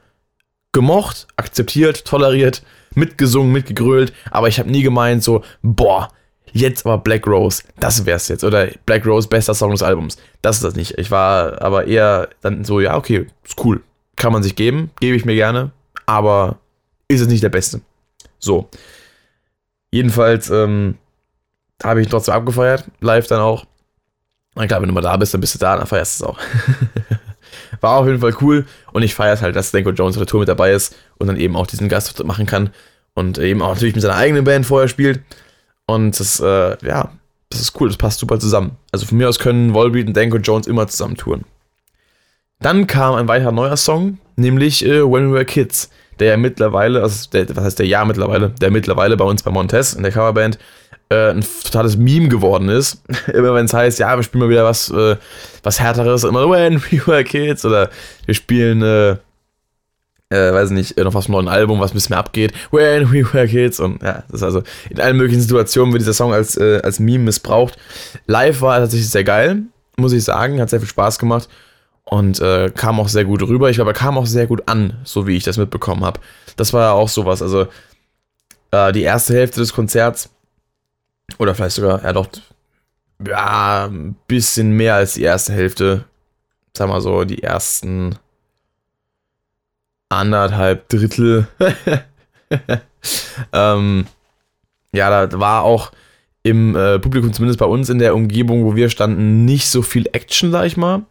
[0.73, 2.63] gemocht, akzeptiert, toleriert,
[2.95, 6.13] mitgesungen, mitgegrölt, aber ich habe nie gemeint so, boah,
[6.53, 8.45] jetzt aber Black Rose, das wär's jetzt.
[8.45, 10.17] Oder Black Rose, bester Song des Albums.
[10.43, 10.99] Das ist das nicht.
[10.99, 13.83] Ich war aber eher dann so, ja, okay, ist cool.
[14.17, 15.71] Kann man sich geben, gebe ich mir gerne,
[16.07, 16.59] aber
[17.09, 17.81] ist es nicht der beste.
[18.39, 18.69] So.
[19.91, 20.97] Jedenfalls ähm,
[21.83, 23.67] habe ich ihn trotzdem abgefeiert, live dann auch.
[24.55, 26.31] Na klar, wenn du mal da bist, dann bist du da, dann feierst du es
[26.31, 26.39] auch.
[27.81, 30.27] War auf jeden Fall cool und ich feiere es halt, dass Danko Jones auf der
[30.27, 32.71] Tour mit dabei ist und dann eben auch diesen Gast machen kann
[33.15, 35.21] und eben auch natürlich mit seiner eigenen Band vorher spielt.
[35.95, 37.11] Und das, äh, ja,
[37.49, 38.77] das ist cool, das passt super zusammen.
[38.93, 41.45] Also von mir aus können Volbeat und Danko Jones immer zusammen touren.
[42.61, 47.03] Dann kam ein weiterer neuer Song, nämlich äh, When We Were Kids, der ja mittlerweile,
[47.03, 50.13] also der, was heißt der ja mittlerweile, der mittlerweile bei uns bei Montez in der
[50.13, 50.59] Coverband
[51.09, 53.03] äh, ein totales Meme geworden ist.
[53.33, 55.17] Immer wenn es heißt, ja, wir spielen mal wieder was, äh,
[55.63, 57.91] was härteres, immer When We Were Kids oder
[58.27, 59.19] wir spielen,
[60.33, 62.53] äh, äh, weiß nicht, noch was vom neuen Album, was ein bisschen mehr abgeht.
[62.71, 66.15] When We Were Kids und ja, das ist also in allen möglichen Situationen wird dieser
[66.15, 67.77] Song als, äh, als Meme missbraucht.
[68.27, 69.63] Live war tatsächlich sehr geil,
[69.97, 71.49] muss ich sagen, hat sehr viel Spaß gemacht
[72.05, 73.71] und äh, kam auch sehr gut rüber.
[73.71, 76.21] Ich glaube, er kam auch sehr gut an, so wie ich das mitbekommen habe.
[76.57, 77.67] Das war ja auch sowas, also
[78.71, 80.31] äh, die erste Hälfte des Konzerts
[81.39, 82.29] oder vielleicht sogar, ja doch,
[83.27, 86.05] ja, ein bisschen mehr als die erste Hälfte.
[86.77, 88.17] Sag mal so, die ersten
[90.11, 91.49] anderthalb Drittel.
[93.53, 94.07] ähm,
[94.93, 95.93] ja, da war auch
[96.43, 100.07] im äh, Publikum, zumindest bei uns in der Umgebung, wo wir standen, nicht so viel
[100.13, 101.03] Action, sag ich mal.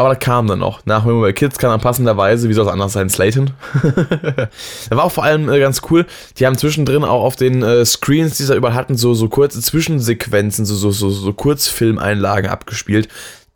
[0.00, 0.86] Aber da kam dann noch.
[0.86, 3.50] Nach Mobile Kids kam dann passenderweise, wie soll es anders sein, Slayton.
[3.82, 6.06] da war auch vor allem äh, ganz cool.
[6.38, 9.60] Die haben zwischendrin auch auf den äh, Screens, die sie überall hatten, so, so kurze
[9.60, 13.08] Zwischensequenzen, so, so, so, so Kurzfilmeinlagen abgespielt,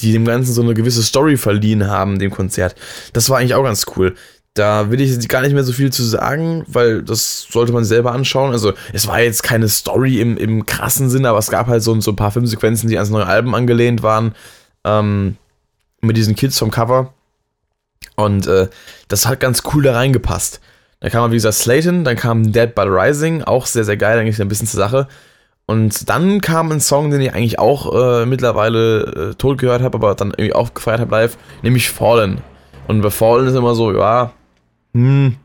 [0.03, 2.75] die dem Ganzen so eine gewisse Story verliehen haben, dem Konzert.
[3.13, 4.15] Das war eigentlich auch ganz cool.
[4.55, 8.13] Da will ich gar nicht mehr so viel zu sagen, weil das sollte man selber
[8.13, 8.53] anschauen.
[8.53, 11.99] Also, es war jetzt keine Story im, im krassen Sinne, aber es gab halt so,
[12.01, 14.35] so ein paar Filmsequenzen, die ans neue Alben angelehnt waren.
[14.85, 15.37] Ähm,
[16.03, 17.15] mit diesen Kids vom Cover.
[18.17, 18.69] Und äh,
[19.09, 20.61] das hat ganz cool da reingepasst.
[21.01, 24.19] Da kam wie gesagt, Slayton, dann kam Dead by the Rising, auch sehr, sehr geil,
[24.19, 25.09] eigentlich ein bisschen zur Sache.
[25.67, 29.97] Und dann kam ein Song, den ich eigentlich auch äh, mittlerweile äh, tot gehört habe,
[29.97, 32.41] aber dann irgendwie auch gefeiert habe live, nämlich Fallen.
[32.89, 34.33] Und bei Fallen ist immer so, ja,
[34.95, 35.37] hm.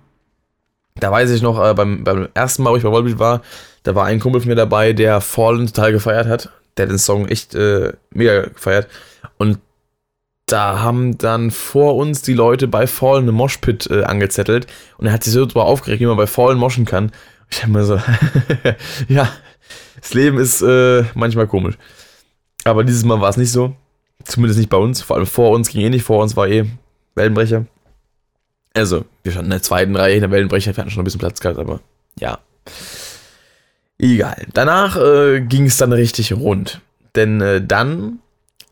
[1.00, 3.42] Da weiß ich noch, äh, beim, beim ersten Mal, wo ich bei Volbeat war,
[3.84, 6.50] da war ein Kumpel von mir dabei, der Fallen total gefeiert hat.
[6.76, 8.88] Der hat den Song echt äh, mega gefeiert.
[9.38, 9.60] Und
[10.48, 14.68] da haben dann vor uns die Leute bei Fallen eine Moshpit äh, angezettelt.
[14.98, 17.12] Und er hat sich so drüber aufgeregt, wie man bei Fallen moschen kann.
[17.50, 18.02] Ich habe mir so,
[19.08, 19.30] ja,
[20.00, 21.78] das Leben ist äh, manchmal komisch.
[22.64, 23.76] Aber dieses Mal war es nicht so.
[24.24, 25.02] Zumindest nicht bei uns.
[25.02, 26.04] Vor allem vor uns ging eh nicht.
[26.04, 26.66] Vor uns war eh
[27.16, 27.66] Wellenbrecher.
[28.74, 31.20] Also, wir standen in der zweiten Reihe in der Wellenbrecher, wir hatten schon ein bisschen
[31.20, 31.80] Platz gehabt, aber
[32.20, 32.40] ja.
[33.98, 34.46] Egal.
[34.54, 36.82] Danach äh, ging es dann richtig rund.
[37.16, 38.20] Denn äh, dann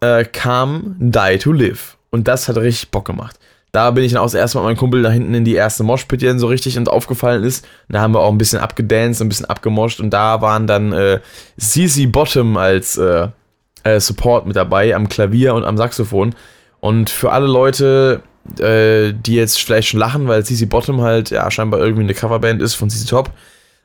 [0.01, 1.97] äh, kam Die to Live.
[2.11, 3.39] Und das hat richtig Bock gemacht.
[3.75, 5.55] Da bin ich dann auch das erste Mal mit meinem Kumpel da hinten in die
[5.55, 7.67] erste Moshpit, die dann so richtig und aufgefallen ist.
[7.89, 9.99] Da haben wir auch ein bisschen abgedanced, ein bisschen abgemoscht.
[9.99, 11.19] Und da waren dann äh,
[11.59, 13.27] CC Bottom als äh,
[13.83, 16.35] äh, Support mit dabei am Klavier und am Saxophon.
[16.79, 18.21] Und für alle Leute,
[18.59, 22.61] äh, die jetzt vielleicht schon lachen, weil CC Bottom halt ja scheinbar irgendwie eine Coverband
[22.61, 23.31] ist von CC Top.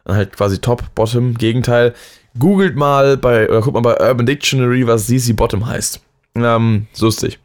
[0.05, 1.95] Und halt quasi Top, Bottom, Gegenteil.
[2.39, 6.01] Googelt mal bei, oder guckt mal bei Urban Dictionary, was CC Bottom heißt.
[6.37, 7.41] Ähm, lustig.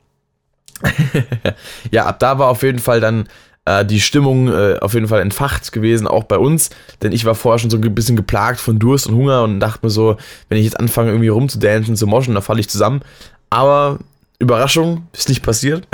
[1.92, 3.28] ja, ab da war auf jeden Fall dann
[3.66, 6.70] äh, die Stimmung äh, auf jeden Fall entfacht gewesen, auch bei uns.
[7.02, 9.80] Denn ich war vorher schon so ein bisschen geplagt von Durst und Hunger und dachte
[9.84, 10.18] mir so,
[10.50, 13.02] wenn ich jetzt anfange irgendwie rumzudancen, zu moschen, dann falle ich zusammen.
[13.50, 14.00] Aber
[14.40, 15.88] Überraschung, ist nicht passiert.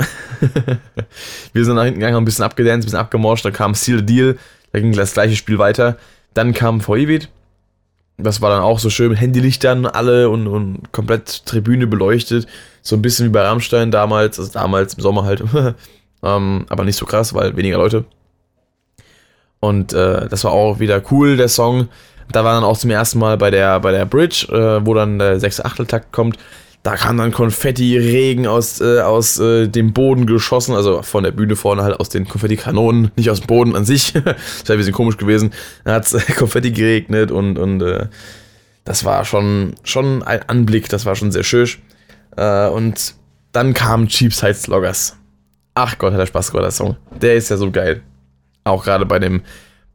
[1.52, 4.02] wir sind nach hinten gegangen, haben ein bisschen abgedanced, ein bisschen abgemorscht, da kam Seal
[4.02, 4.36] Deal,
[4.72, 5.96] da ging das gleiche Spiel weiter.
[6.34, 7.28] Dann kam Foivit.
[8.18, 12.46] Das war dann auch so schön mit Handylichtern alle und, und komplett Tribüne beleuchtet.
[12.82, 15.42] So ein bisschen wie bei Rammstein damals, also damals im Sommer halt.
[16.22, 18.04] ähm, aber nicht so krass, weil weniger Leute.
[19.60, 21.88] Und äh, das war auch wieder cool, der Song.
[22.30, 25.18] Da war dann auch zum ersten Mal bei der, bei der Bridge, äh, wo dann
[25.18, 26.36] der 6 Achteltakt kommt.
[26.82, 31.54] Da kam dann Konfetti-Regen aus, äh, aus äh, dem Boden geschossen, also von der Bühne
[31.54, 34.12] vorne halt aus den Konfetti-Kanonen, nicht aus dem Boden an sich.
[34.14, 35.52] das wäre ein bisschen komisch gewesen.
[35.84, 38.08] Da hat es Konfetti geregnet und, und äh,
[38.84, 41.68] das war schon, schon ein Anblick, das war schon sehr schön.
[42.36, 43.14] Äh, und
[43.52, 45.16] dann kam Cheapside Sloggers.
[45.74, 46.96] Ach Gott, hat der Spaß gemacht, der Song.
[47.20, 48.02] Der ist ja so geil.
[48.64, 49.42] Auch gerade bei dem,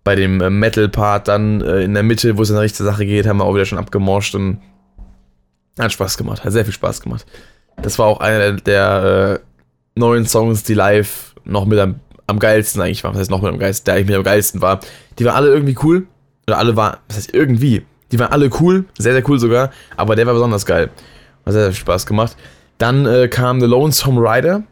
[0.03, 3.05] bei dem äh, Metal-Part dann äh, in der Mitte, wo es in der richtige Sache
[3.05, 4.61] geht, haben wir auch wieder schon abgemorscht und
[5.85, 7.25] hat Spaß gemacht, hat sehr viel Spaß gemacht.
[7.81, 12.81] Das war auch einer der äh, neuen Songs, die live noch mit am, am geilsten
[12.81, 13.13] eigentlich waren.
[13.13, 14.79] Das heißt, noch mit am geilsten, der eigentlich mit am geilsten war.
[15.19, 16.07] Die waren alle irgendwie cool.
[16.47, 17.85] Oder alle waren, das heißt irgendwie.
[18.11, 19.71] Die waren alle cool, sehr, sehr cool sogar.
[19.97, 20.89] Aber der war besonders geil.
[21.45, 22.37] Hat sehr, sehr viel Spaß gemacht.
[22.77, 24.63] Dann äh, kam The Lonesome Rider.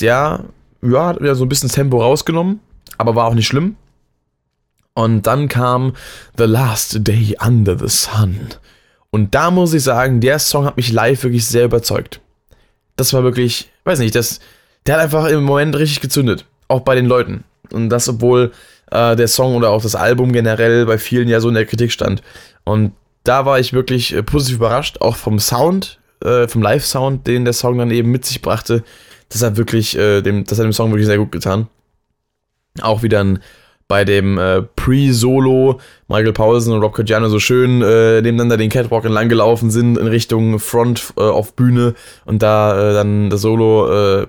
[0.00, 0.44] Der,
[0.80, 2.60] ja, hat wieder so ein bisschen Tempo rausgenommen.
[2.98, 3.76] Aber war auch nicht schlimm.
[4.94, 5.94] Und dann kam
[6.36, 8.48] The Last Day Under the Sun.
[9.12, 12.20] Und da muss ich sagen, der Song hat mich live wirklich sehr überzeugt.
[12.96, 14.40] Das war wirklich, weiß nicht, das,
[14.86, 16.46] der hat einfach im Moment richtig gezündet.
[16.66, 17.44] Auch bei den Leuten.
[17.70, 18.52] Und das, obwohl
[18.90, 21.92] äh, der Song oder auch das Album generell bei vielen ja so in der Kritik
[21.92, 22.22] stand.
[22.64, 22.92] Und
[23.24, 27.52] da war ich wirklich äh, positiv überrascht, auch vom Sound, äh, vom Live-Sound, den der
[27.52, 28.82] Song dann eben mit sich brachte.
[29.28, 31.68] Das hat wirklich, äh, dem, das hat dem Song wirklich sehr gut getan.
[32.80, 33.40] Auch wieder ein
[33.92, 35.78] bei dem äh, Pre-Solo
[36.08, 40.06] Michael Paulsen und Rob Caggiano so schön äh, nebeneinander den Catwalk entlang gelaufen sind in
[40.06, 41.92] Richtung Front äh, auf Bühne
[42.24, 44.26] und da äh, dann das Solo äh,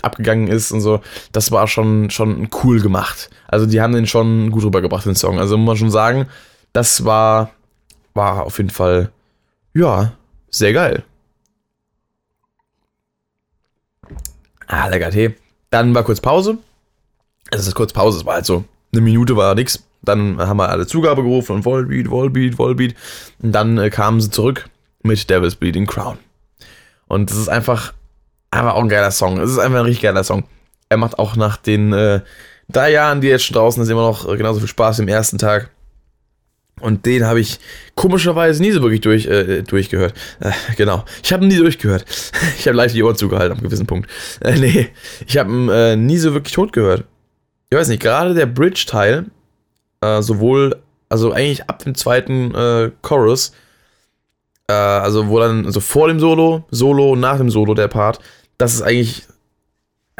[0.00, 1.02] abgegangen ist und so.
[1.30, 3.28] Das war schon, schon cool gemacht.
[3.48, 5.38] Also die haben den schon gut rübergebracht, den Song.
[5.38, 6.26] Also muss man schon sagen,
[6.72, 7.50] das war,
[8.14, 9.10] war auf jeden Fall,
[9.74, 10.14] ja,
[10.48, 11.04] sehr geil.
[14.68, 15.34] Ah, lecker Tee.
[15.68, 16.56] Dann war kurz Pause.
[17.50, 19.84] Also es ist kurz Pause, es war halt so eine Minute war nix.
[20.02, 22.94] Dann haben wir alle Zugabe gerufen und Volbeat, Volbeat, Volbeat.
[23.40, 24.68] Und dann äh, kamen sie zurück
[25.02, 26.18] mit Devil's Bleeding Crown.
[27.06, 27.92] Und das ist einfach,
[28.50, 29.38] einfach auch ein geiler Song.
[29.38, 30.44] Es ist einfach ein richtig geiler Song.
[30.88, 32.20] Er macht auch nach den äh,
[32.68, 35.38] drei Jahren, die jetzt schon draußen ist, immer noch genauso viel Spaß wie im ersten
[35.38, 35.70] Tag.
[36.80, 37.60] Und den habe ich
[37.94, 40.14] komischerweise nie so wirklich durch, äh, durchgehört.
[40.40, 41.04] Äh, genau.
[41.22, 42.04] Ich habe ihn nie durchgehört.
[42.58, 44.08] Ich habe live die Ohren zugehalten am gewissen Punkt.
[44.40, 44.88] Äh, nee,
[45.26, 47.04] ich habe ihn äh, nie so wirklich tot gehört.
[47.72, 49.30] Ich weiß nicht, gerade der Bridge-Teil,
[50.02, 53.54] äh, sowohl, also eigentlich ab dem zweiten äh, Chorus,
[54.68, 58.18] äh, also wo dann, also vor dem Solo, Solo nach dem Solo der Part,
[58.58, 59.26] das ist eigentlich,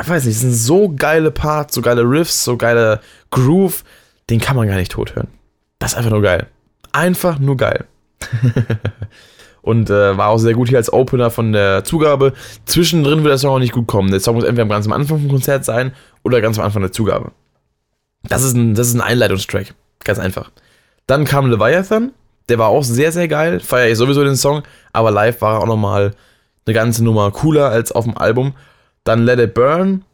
[0.01, 3.01] ich weiß nicht, das sind so geile Parts, so geile Riffs, so geile
[3.31, 3.85] Groove,
[4.31, 5.29] den kann man gar nicht tot hören.
[5.79, 6.47] Das ist einfach nur geil.
[6.93, 7.85] Einfach nur geil.
[9.61, 12.33] und äh, war auch sehr gut hier als Opener von der Zugabe.
[12.65, 14.11] Zwischendrin wird der Song auch nicht gut kommen.
[14.11, 15.93] Der Song muss entweder ganz am Anfang vom Konzert sein
[16.23, 17.33] oder ganz am Anfang der Zugabe.
[18.25, 19.75] Das ist ein, das ist ein Einleitungstrack.
[20.05, 20.51] Ganz einfach.
[21.07, 22.12] Dann kam Leviathan.
[22.49, 23.61] Der war auch sehr, sehr geil.
[23.61, 24.62] Feier ich sowieso den Song.
[24.93, 26.12] Aber live war er auch nochmal
[26.66, 28.55] eine ganze Nummer cooler als auf dem Album.
[29.05, 30.05] Dann Let It Burn.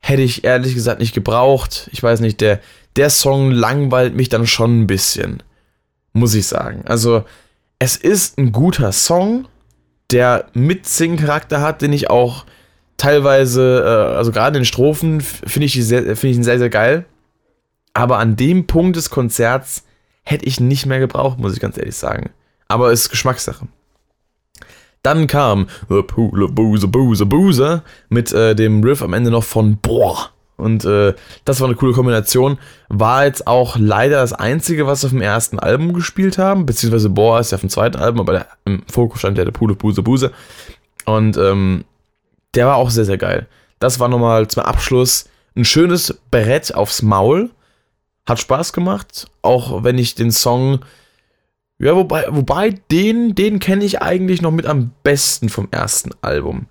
[0.00, 1.88] Hätte ich ehrlich gesagt nicht gebraucht.
[1.92, 2.60] Ich weiß nicht, der,
[2.96, 5.42] der Song langweilt mich dann schon ein bisschen.
[6.12, 6.82] Muss ich sagen.
[6.86, 7.24] Also,
[7.78, 9.46] es ist ein guter Song,
[10.10, 12.44] der Mitsing-Charakter hat, den ich auch
[12.96, 17.06] teilweise, äh, also gerade in den Strophen, finde ich, find ich ihn sehr, sehr geil.
[17.94, 19.84] Aber an dem Punkt des Konzerts
[20.24, 22.30] hätte ich nicht mehr gebraucht, muss ich ganz ehrlich sagen.
[22.68, 23.68] Aber es ist Geschmackssache.
[25.02, 29.44] Dann kam The Pool of Booze, Booze, Booze mit äh, dem Riff am Ende noch
[29.44, 30.30] von Boah.
[30.56, 31.14] Und äh,
[31.44, 32.58] das war eine coole Kombination.
[32.88, 36.64] War jetzt auch leider das einzige, was wir auf dem ersten Album gespielt haben.
[36.64, 39.52] Beziehungsweise Boah ist ja auf dem zweiten Album, aber der, im Fokus stand ja der
[39.52, 40.32] Pool of Booze, Booze.
[41.04, 41.84] Und ähm,
[42.54, 43.46] der war auch sehr, sehr geil.
[43.80, 47.50] Das war nochmal zum Abschluss ein schönes Brett aufs Maul
[48.26, 50.80] hat Spaß gemacht, auch wenn ich den Song.
[51.78, 56.66] Ja, wobei, wobei den, den kenne ich eigentlich noch mit am besten vom ersten Album.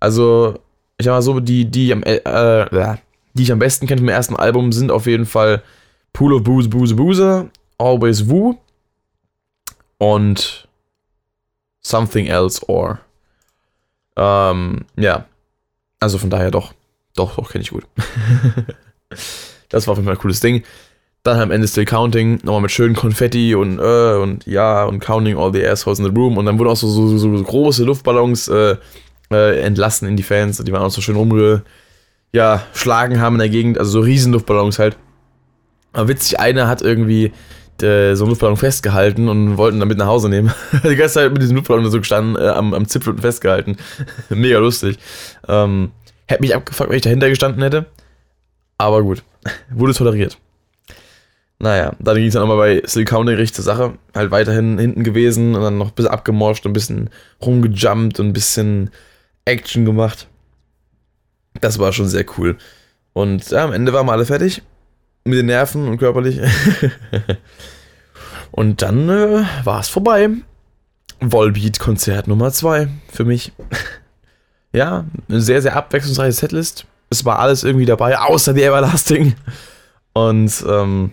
[0.00, 0.58] Also,
[0.98, 2.96] ich sag mal so, die, die, am, äh, äh,
[3.34, 5.62] die ich am besten kenne vom ersten Album sind auf jeden Fall
[6.12, 8.56] Pool of Booze, Booze, Booze, Always Woo
[9.98, 10.68] und
[11.80, 13.00] Something Else or.
[14.16, 15.26] Ähm, ja.
[16.00, 16.74] Also von daher doch.
[17.16, 17.86] Doch, doch, kenne ich gut.
[19.68, 20.62] Das war auf jeden Fall ein cooles Ding.
[21.22, 25.36] Dann am Ende Still Counting, nochmal mit schönen Konfetti und äh, und ja und Counting
[25.36, 26.36] all the assholes in the room.
[26.36, 28.76] Und dann wurden auch so, so, so große Luftballons äh,
[29.30, 30.58] äh, entlassen in die Fans.
[30.58, 31.62] Die waren auch so schön rumgeschlagen
[32.32, 32.62] ja,
[33.20, 34.96] haben in der Gegend, also so riesen Luftballons halt.
[35.92, 37.32] Aber witzig, einer hat irgendwie
[37.82, 40.52] äh, so einen Luftballon festgehalten und wollten damit nach Hause nehmen.
[40.84, 43.76] die ganze Zeit mit diesem Luftballon so gestanden, äh, am, am Zipfel und festgehalten.
[44.28, 44.98] Mega lustig.
[45.46, 45.90] Ähm,
[46.26, 47.86] hätte mich abgefuckt, wenn ich dahinter gestanden hätte.
[48.78, 49.24] Aber gut,
[49.70, 50.38] wurde toleriert.
[51.60, 53.98] Naja, dann ging es dann nochmal bei Still Counting zur Sache.
[54.14, 57.10] Halt weiterhin hinten gewesen und dann noch ein bisschen abgemorscht und ein bisschen
[57.44, 58.90] rumgejumpt und ein bisschen
[59.44, 60.28] Action gemacht.
[61.60, 62.56] Das war schon sehr cool.
[63.12, 64.62] Und ja, am Ende waren wir alle fertig.
[65.24, 66.40] Mit den Nerven und körperlich.
[68.52, 70.28] und dann äh, war es vorbei.
[71.20, 73.52] Volbeat-Konzert Nummer 2 für mich.
[74.72, 79.34] ja, eine sehr, sehr abwechslungsreiche Setlist es war alles irgendwie dabei, außer die Everlasting.
[80.12, 81.12] Und ähm,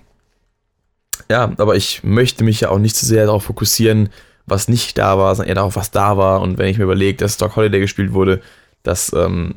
[1.30, 4.10] ja, aber ich möchte mich ja auch nicht zu so sehr darauf fokussieren,
[4.46, 6.42] was nicht da war, sondern eher darauf, was da war.
[6.42, 8.42] Und wenn ich mir überlege, dass Stock Holiday gespielt wurde,
[8.84, 9.56] dass ähm,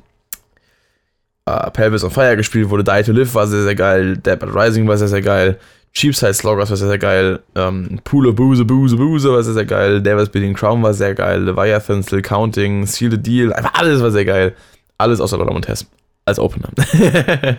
[1.46, 4.54] äh, Pelvis on Fire gespielt wurde, Die to Live war sehr, sehr geil, Dead but
[4.54, 5.58] Rising war sehr, sehr geil,
[5.92, 9.66] Cheapside Sloggers war sehr, sehr geil, ähm, Pool of Booze, Booze, Booze war sehr, sehr
[9.66, 14.02] geil, Devil's Beating Crown war sehr geil, Leviathan, Still Counting, Seal the Deal, einfach alles
[14.02, 14.54] war sehr geil.
[15.00, 15.86] Alles außer Lord Tess
[16.28, 16.70] als Opener.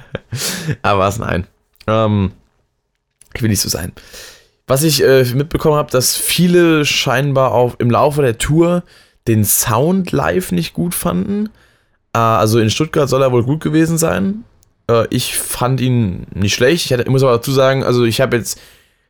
[0.82, 1.46] Aber was nein.
[1.88, 2.32] Ähm,
[3.34, 3.92] ich will nicht so sein.
[4.68, 8.84] Was ich äh, mitbekommen habe, dass viele scheinbar auch im Laufe der Tour
[9.28, 11.50] den Sound live nicht gut fanden.
[12.14, 14.44] Äh, also in Stuttgart soll er wohl gut gewesen sein.
[14.90, 16.86] Äh, ich fand ihn nicht schlecht.
[16.86, 18.60] Ich, hatte, ich muss aber dazu sagen, also ich habe jetzt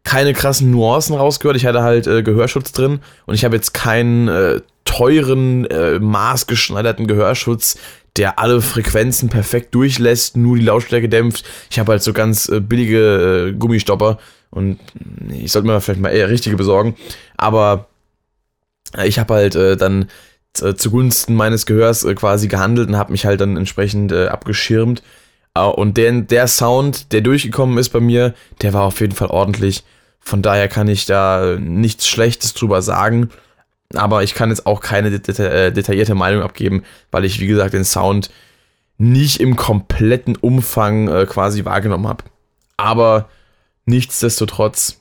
[0.03, 1.57] keine krassen Nuancen rausgehört.
[1.57, 7.05] Ich hatte halt äh, Gehörschutz drin und ich habe jetzt keinen äh, teuren, äh, maßgeschneiderten
[7.05, 7.77] Gehörschutz,
[8.17, 11.45] der alle Frequenzen perfekt durchlässt, nur die Lautstärke dämpft.
[11.69, 14.79] Ich habe halt so ganz äh, billige äh, Gummistopper und
[15.29, 16.95] ich sollte mir vielleicht mal eher richtige besorgen.
[17.37, 17.87] Aber
[18.97, 20.09] äh, ich habe halt äh, dann
[20.61, 25.03] äh, zugunsten meines Gehörs äh, quasi gehandelt und habe mich halt dann entsprechend abgeschirmt.
[25.53, 29.83] und der, der Sound, der durchgekommen ist bei mir, der war auf jeden Fall ordentlich.
[30.19, 33.29] Von daher kann ich da nichts Schlechtes drüber sagen.
[33.95, 37.73] Aber ich kann jetzt auch keine deta äh, detaillierte Meinung abgeben, weil ich, wie gesagt,
[37.73, 38.29] den Sound
[38.97, 42.23] nicht im kompletten Umfang äh, quasi wahrgenommen habe.
[42.77, 43.29] Aber
[43.85, 44.99] nichtsdestotrotz,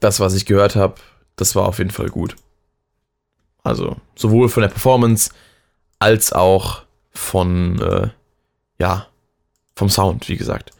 [0.00, 0.96] das, was ich gehört habe,
[1.36, 2.36] das war auf jeden Fall gut.
[3.62, 5.30] Also sowohl von der Performance
[5.98, 6.82] als auch
[7.12, 8.08] von, äh,
[8.78, 9.06] ja,
[9.74, 10.72] vom Sound, wie gesagt.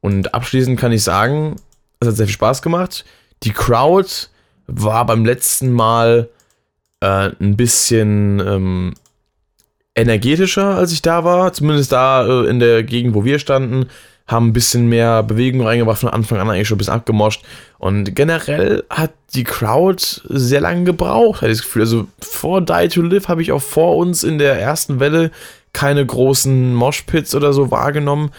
[0.00, 1.56] Und abschließend kann ich sagen,
[2.00, 3.04] Es hat sehr viel Spaß gemacht.
[3.42, 4.08] Die Crowd
[4.66, 6.28] war beim letzten Mal
[7.00, 8.94] äh, ein bisschen ähm,
[9.94, 11.52] energetischer, als ich da war.
[11.52, 13.86] Zumindest da äh, in der Gegend, wo wir standen.
[14.26, 17.44] Haben ein bisschen mehr Bewegung reingebracht, von Anfang an eigentlich schon ein bisschen abgemoscht.
[17.78, 21.82] Und generell hat die Crowd sehr lange gebraucht, hatte ich das Gefühl.
[21.82, 25.30] Also vor Die to Live habe ich auch vor uns in der ersten Welle
[25.74, 28.30] keine großen Moshpits oder so wahrgenommen.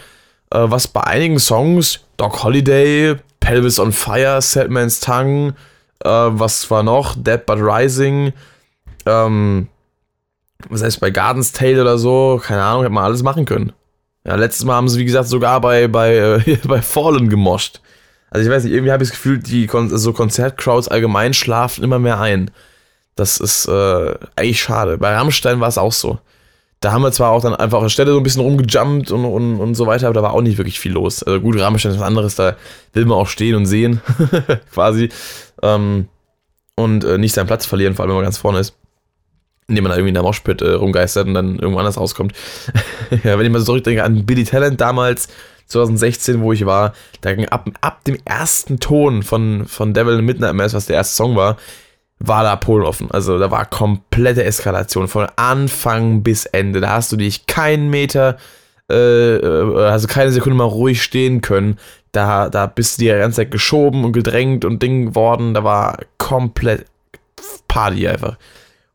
[0.50, 5.54] Äh, was bei einigen Songs, Doc Holiday, Pelvis on Fire, Sadman's Tongue,
[6.04, 7.14] äh, was war noch?
[7.16, 8.32] Dead But Rising,
[9.06, 9.68] ähm,
[10.68, 13.72] was heißt bei Garden's Tale oder so, keine Ahnung, hätte man alles machen können.
[14.24, 17.80] Ja, letztes Mal haben sie, wie gesagt, sogar bei, bei, äh, bei Fallen gemoscht.
[18.30, 21.84] Also ich weiß nicht, irgendwie habe ich das Gefühl, die Kon so Konzertcrowds allgemein schlafen
[21.84, 22.50] immer mehr ein.
[23.14, 24.98] Das ist äh, eigentlich schade.
[24.98, 26.18] Bei Rammstein war es auch so.
[26.80, 29.60] Da haben wir zwar auch dann einfach der Stelle so ein bisschen rumgejumpt und, und,
[29.60, 31.22] und so weiter, aber da war auch nicht wirklich viel los.
[31.22, 32.56] Also gut, Rammstein ist was anderes, da
[32.92, 34.00] will man auch stehen und sehen,
[34.72, 35.08] quasi.
[35.62, 36.08] Ähm,
[36.74, 38.74] und äh, nicht seinen Platz verlieren, vor allem wenn man ganz vorne ist
[39.68, 42.32] indem man da irgendwie in der Moshpit äh, rumgeistert und dann irgendwo anders rauskommt.
[43.24, 45.28] ja, wenn ich mal so zurückdenke an Billy Talent damals,
[45.66, 50.24] 2016, wo ich war, da ging ab, ab dem ersten Ton von, von Devil in
[50.24, 51.56] Midnight Mass, was der erste Song war,
[52.18, 53.10] war da Polen offen.
[53.10, 56.80] Also da war komplette Eskalation von Anfang bis Ende.
[56.80, 58.38] Da hast du dich keinen Meter,
[58.90, 61.78] äh, äh also keine Sekunde mal ruhig stehen können.
[62.12, 65.52] Da, da bist du die ganze Zeit geschoben und gedrängt und Ding worden.
[65.52, 66.86] Da war komplett
[67.68, 68.38] Party einfach.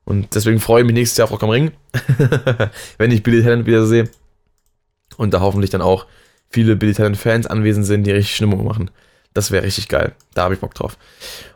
[0.03, 1.71] Und deswegen freue ich mich nächstes Jahr auf Rock am Ring,
[2.97, 4.09] wenn ich Billy Talent wieder sehe.
[5.17, 6.07] Und da hoffentlich dann auch
[6.49, 8.89] viele Billy Talent Fans anwesend sind, die richtig Stimmung machen.
[9.33, 10.13] Das wäre richtig geil.
[10.33, 10.97] Da habe ich Bock drauf.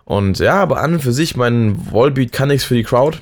[0.06, 3.20] Und ja, aber an und für sich, mein Wallbeat kann nichts für die Crowd.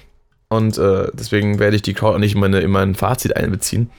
[0.49, 3.89] Und äh, deswegen werde ich die Crowd auch nicht in, meine, in mein Fazit einbeziehen.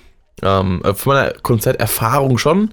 [0.42, 2.72] Ähm, äh, von meiner Konzerterfahrung schon.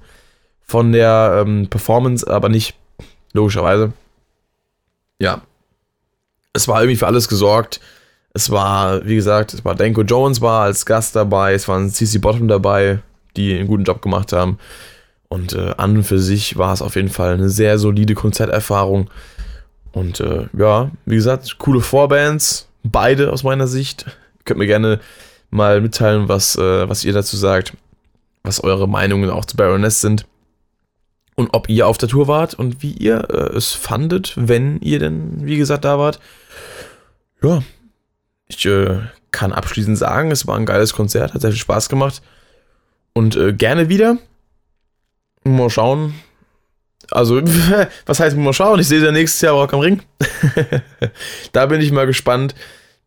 [0.62, 2.76] Von der ähm, Performance aber nicht,
[3.34, 3.94] logischerweise.
[5.20, 5.42] Ja.
[6.54, 7.80] Es war irgendwie für alles gesorgt.
[8.34, 12.20] Es war, wie gesagt, es war Danko Jones war als Gast dabei, es waren CC
[12.20, 13.00] Bottom dabei,
[13.36, 14.58] die einen guten Job gemacht haben.
[15.32, 19.10] Und äh, an und für sich war es auf jeden Fall eine sehr solide Konzerterfahrung.
[19.94, 24.08] Und äh, ja, wie gesagt, coole Vorbands, beide aus meiner Sicht.
[24.44, 25.00] Könnt mir gerne
[25.50, 27.78] mal mitteilen, was, äh, was ihr dazu sagt,
[28.44, 30.26] was eure Meinungen auch zu Baroness sind.
[31.36, 35.00] Und ob ihr auf der Tour wart und wie ihr äh, es fandet, wenn ihr
[35.00, 36.20] denn, wie gesagt, da wart.
[37.42, 37.64] Ja,
[38.50, 39.00] ich äh,
[39.32, 42.22] kann abschließend sagen, es war ein geiles Konzert, hat sehr viel Spaß gemacht.
[43.14, 44.18] Und äh, gerne wieder.
[45.44, 46.14] Mal schauen.
[47.10, 47.42] Also,
[48.06, 48.80] was heißt mal schauen?
[48.80, 50.02] Ich sehe ja nächstes Jahr Rock am Ring.
[51.52, 52.56] da bin ich mal gespannt.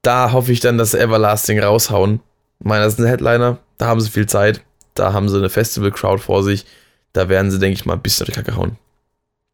[0.03, 2.20] Da hoffe ich dann, dass Everlasting raushauen.
[2.59, 3.59] Meiner ist ein Headliner.
[3.78, 4.62] Da haben sie viel Zeit.
[4.95, 6.66] Da haben sie eine Festival-Crowd vor sich.
[7.12, 8.76] Da werden sie, denke ich mal, ein bisschen auf die Kacke hauen.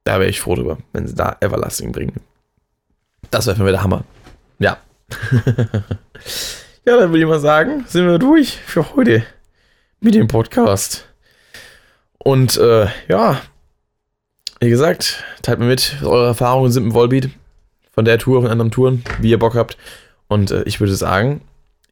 [0.04, 2.20] Da wäre ich froh drüber, wenn sie da Everlasting bringen.
[3.30, 4.04] Das wäre für mich der Hammer.
[4.58, 4.78] Ja,
[6.84, 9.24] ja, dann würde ich mal sagen, sind wir durch für heute
[10.00, 11.08] mit dem Podcast.
[12.22, 13.40] Und äh, ja,
[14.60, 17.30] wie gesagt, teilt mir mit, was eure Erfahrungen sind mit Volbeat.
[17.92, 19.76] Von der Tour, von anderen Touren, wie ihr Bock habt.
[20.28, 21.40] Und äh, ich würde sagen,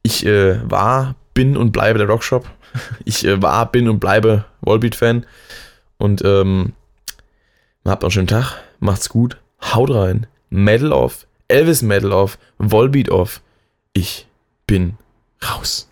[0.01, 2.45] ich äh, war, bin und bleibe der Rockshop.
[3.03, 5.25] Ich äh, war, bin und bleibe Volbeat-Fan.
[5.97, 6.73] Und ähm,
[7.83, 8.61] habt noch einen schönen Tag.
[8.79, 9.37] Macht's gut.
[9.59, 10.27] Haut rein.
[10.51, 11.25] Medal off.
[11.49, 13.41] Elvis Metal auf, Volbeat auf.
[13.93, 14.27] Ich
[14.67, 14.97] bin
[15.43, 15.88] raus.